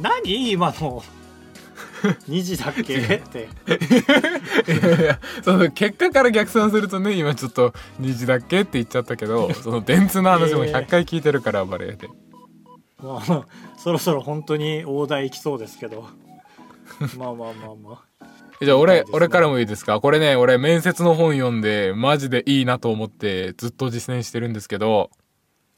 [0.00, 0.52] 何？
[0.52, 1.02] 今の。
[2.28, 2.82] 2時だっけ？
[2.82, 3.48] って。
[5.00, 8.60] いやその結果から逆算するとね今ちょっと2時だっけ？
[8.60, 12.08] って言っちゃったけどその電通の話も100回聞いてるからバレエで。
[13.02, 16.08] まあそろそろ本当に大台行きそうですけど。
[17.18, 18.09] まあまあまあまあ
[18.62, 20.00] じゃあ俺、俺からもいいですか？
[20.00, 25.10] これね俺面接の本読んでマジでいいなと思ってずっと実践してるんですけど。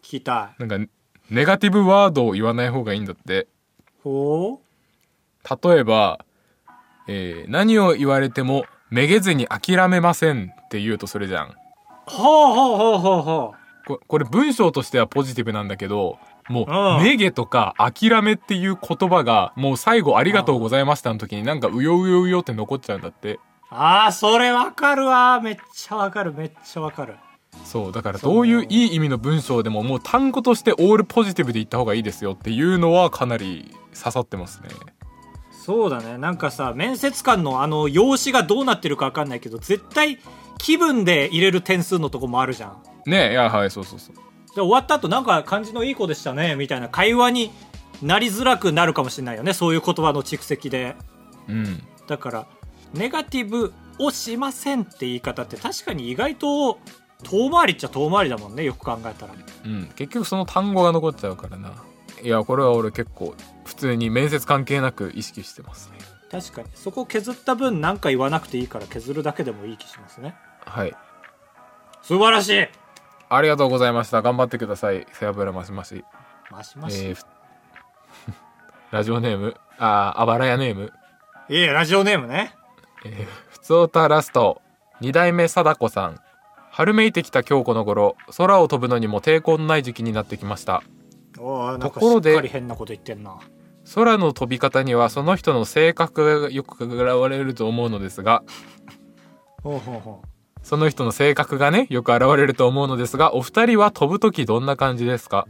[0.02, 0.66] 聞きたい。
[0.66, 0.92] なんか
[1.30, 3.46] ネガティブワードを言わない方がいいんだって。
[4.02, 4.60] ほ
[5.64, 6.24] 例えば、
[7.06, 11.48] えー何を言われてもめげずに諦めませんって言うとそれじゃん。
[11.50, 11.52] う
[12.06, 13.54] ほうほうほうほうほ
[13.86, 16.18] ここれ文章としてはポジティブなんだけど
[16.48, 16.96] もうん。
[16.98, 23.34] う「めげ」とか「諦め」っていう言葉がもう最後「ありがとうございました」の時になんかうようようよって残っちゃうんだって。
[23.34, 23.38] う
[23.70, 25.40] ああそれわかるわ。
[25.40, 26.32] めっちゃわかる。
[26.32, 27.16] めっちゃわかる。
[27.64, 34.68] そうだからどういういい意味の文章でももう単語としてオールポジティブで言った方がいいですよっていうのはかなり刺さってますね。
[35.50, 36.18] そうだね。
[36.18, 40.18] なんかさ面接官のあの用紙がどうなってるかわかんないけど絶対
[40.58, 42.82] 気分で入れる点数のとこもあるじゃん。
[43.06, 44.16] ねいやはいそうそうそう。
[44.16, 44.22] で
[44.60, 47.50] 終わった後なんか感じのいい子でしたねみたいな会話に
[48.02, 50.96] なりづらくなるかもしれないよねそういう言葉の蓄積で。
[51.48, 51.82] うん。
[52.06, 52.46] だから
[52.94, 56.78] ネガティブをしませんって言い方って確かに意外と
[57.22, 59.34] 遠回りっちゃ遠回りだもんねよく考えたら。
[59.64, 59.86] うん。
[59.96, 61.72] 結局その単語が残っちゃうからな。
[62.22, 63.34] いやこれは俺結構
[63.64, 65.98] 普通に面接関係なく意識してますね。
[66.30, 66.68] 確かに。
[66.74, 70.34] そこ削った分何か言わなくていいから削るだけでもいい気しますね。
[70.64, 70.94] はい。
[72.02, 72.68] 素晴らしい
[73.34, 74.20] ありがとうございました。
[74.20, 75.06] 頑張ってください。
[75.12, 76.04] 背脂マシマシ
[76.50, 77.24] マシマシ、えーふ
[78.92, 79.56] ラジオネーム。
[79.78, 80.92] あーあばらやネーム。
[81.48, 82.54] いえラジオネームね。
[83.06, 84.60] えー、ふつおたラスト。
[85.00, 86.20] 二代目貞子さん。
[86.70, 90.82] 春めいてきた今日この頃空を飛ぶのにも抵抗のない時期になってきました。
[91.34, 91.78] とこ
[92.14, 93.38] ろでなこと言ってんな。
[93.94, 98.42] 空の飛び方にはその人の性格がよく現れると思うのですが。
[99.62, 100.31] ほうほうほう
[100.62, 105.46] その人の性格がねよく現れると思うのですがお二人は飛ぶ時どんな感じですか？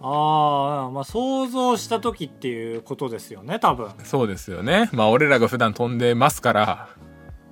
[0.00, 3.90] ああまあ想像した時っていうことですよね多分。
[4.04, 4.88] そうですよね。
[4.92, 6.88] まあ俺らが普段飛んでますから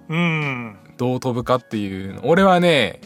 [0.08, 0.78] うん。
[0.96, 2.22] どう飛ぶかっていうの。
[2.24, 3.00] 俺はね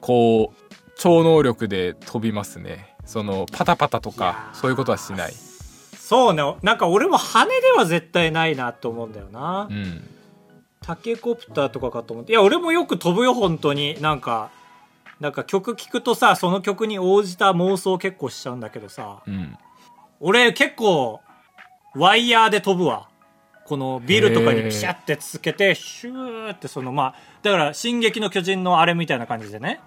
[0.00, 2.94] こう超能力で飛びますね。
[3.04, 5.32] そのパタパタとかそういうことはしない。
[5.32, 6.42] そうね。
[6.62, 10.08] なんか俺も羽では絶対ないなと思うんだよな、うん
[10.86, 12.32] タケコプターとかかと思って。
[12.32, 14.00] いや俺もよく飛ぶよ本当に。
[14.00, 14.50] なんか
[15.18, 19.22] なんか曲聴くとさその曲に応じた妄想結構しちゃうんだけどさ。
[19.26, 19.58] うん。
[20.20, 21.20] 俺結構
[21.96, 23.08] ワイヤーで飛ぶわ。
[23.64, 29.80] このビルとかにピシャってつけてシューってそのまあだから「進撃の巨人」のあれみたいな感じでね。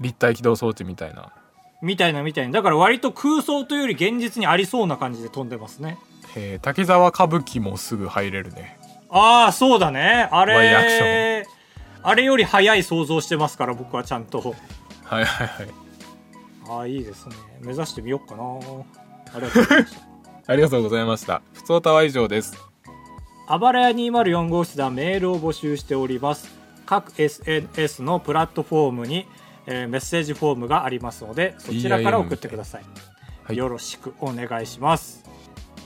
[0.00, 1.32] 立体起動装置みたいな。
[1.80, 2.52] みたいなみたいな。
[2.52, 5.96] だから割と空想というより現実にありそうな感じで飛んでますね。
[6.34, 6.60] えー。
[6.60, 8.79] 滝沢歌舞伎もすぐ入れるね
[9.10, 10.28] ああそうだね。
[10.30, 11.44] あれ
[12.02, 14.54] あれより早い想像してますから僕はちゃんと。
[15.04, 15.68] はいはいはい。
[16.68, 17.34] ああいいですね。
[17.60, 18.44] 目指してみようかな。
[19.34, 20.52] ありがとうございました。
[20.52, 21.42] ありがとうございました。
[21.52, 22.56] ふつおたは以上です。
[23.46, 26.48] あばらや204号室ではメールを募集しております。
[26.86, 29.26] 各 SNS のプラットフォームに、
[29.66, 32.84] えーメッセージフォームがありますのでそちらから送ってください。
[33.44, 33.56] はい。
[33.56, 35.24] よろしくお願いします。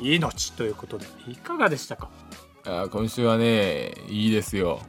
[0.01, 2.09] 命ということでいかがでしたか？
[2.67, 4.81] あー今週はねいいですよ。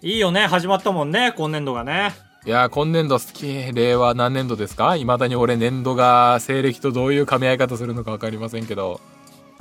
[0.00, 0.46] いいよね。
[0.46, 2.12] 始まったもんね今年度がね。
[2.46, 3.72] いやー今年度好き。
[3.74, 4.96] 令和何年度ですか？
[4.96, 9.02] いまだに俺年度が西暦とどういう噛み合い方するのか分かりませんけど。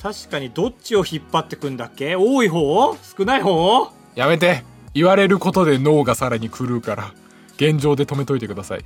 [0.02, 2.16] 確かにどっちを引っ張ってくんだっけ？
[2.16, 2.96] 多い方？
[2.96, 3.92] 少ない方？
[4.16, 4.64] やめて。
[4.94, 7.14] 言われることで脳がさらに狂うから。
[7.58, 8.86] 現状で止めといてください。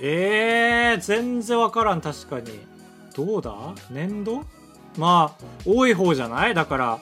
[0.00, 2.00] えー、全然わからん。
[2.00, 2.60] 確かに。
[3.14, 3.54] どうだ？
[3.90, 4.46] 年度？
[4.96, 6.54] まあ多い方じゃない？
[6.54, 6.98] だから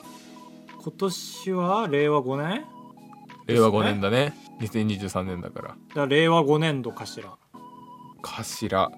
[0.89, 2.65] 今年は令和5年？
[3.45, 4.33] 令和5年だね。
[4.59, 5.67] 2023年だから。
[5.67, 7.37] だから令和5年度かしら。
[8.23, 8.89] 頭わ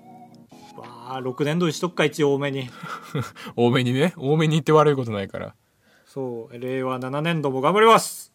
[1.17, 2.69] あ6年度にしとくか一応多めに。
[3.57, 4.13] 多めにね。
[4.15, 5.53] 多めに言って悪いことないから。
[6.05, 8.33] そう令和7年度も頑張ります。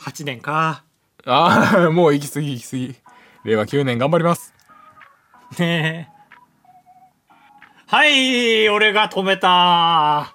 [0.00, 0.84] 8年か。
[1.24, 2.94] ああ もう行き過ぎ行き過ぎ。
[3.44, 4.52] 令和9年頑張ります。
[5.58, 6.14] ねえ。
[7.86, 10.33] はい俺が止めた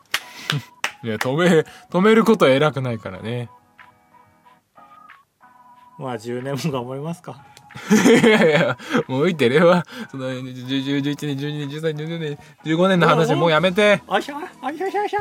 [1.03, 3.49] いや止め止めることは偉くないからね。
[5.97, 7.43] まあ10年も頑張りますか。
[8.23, 8.77] いやいや
[9.07, 10.43] もういいって令和その10
[11.01, 14.01] 11年12年13年14年15年の話もうやめて。
[14.07, 15.19] あひゃあひゃひゃひゃ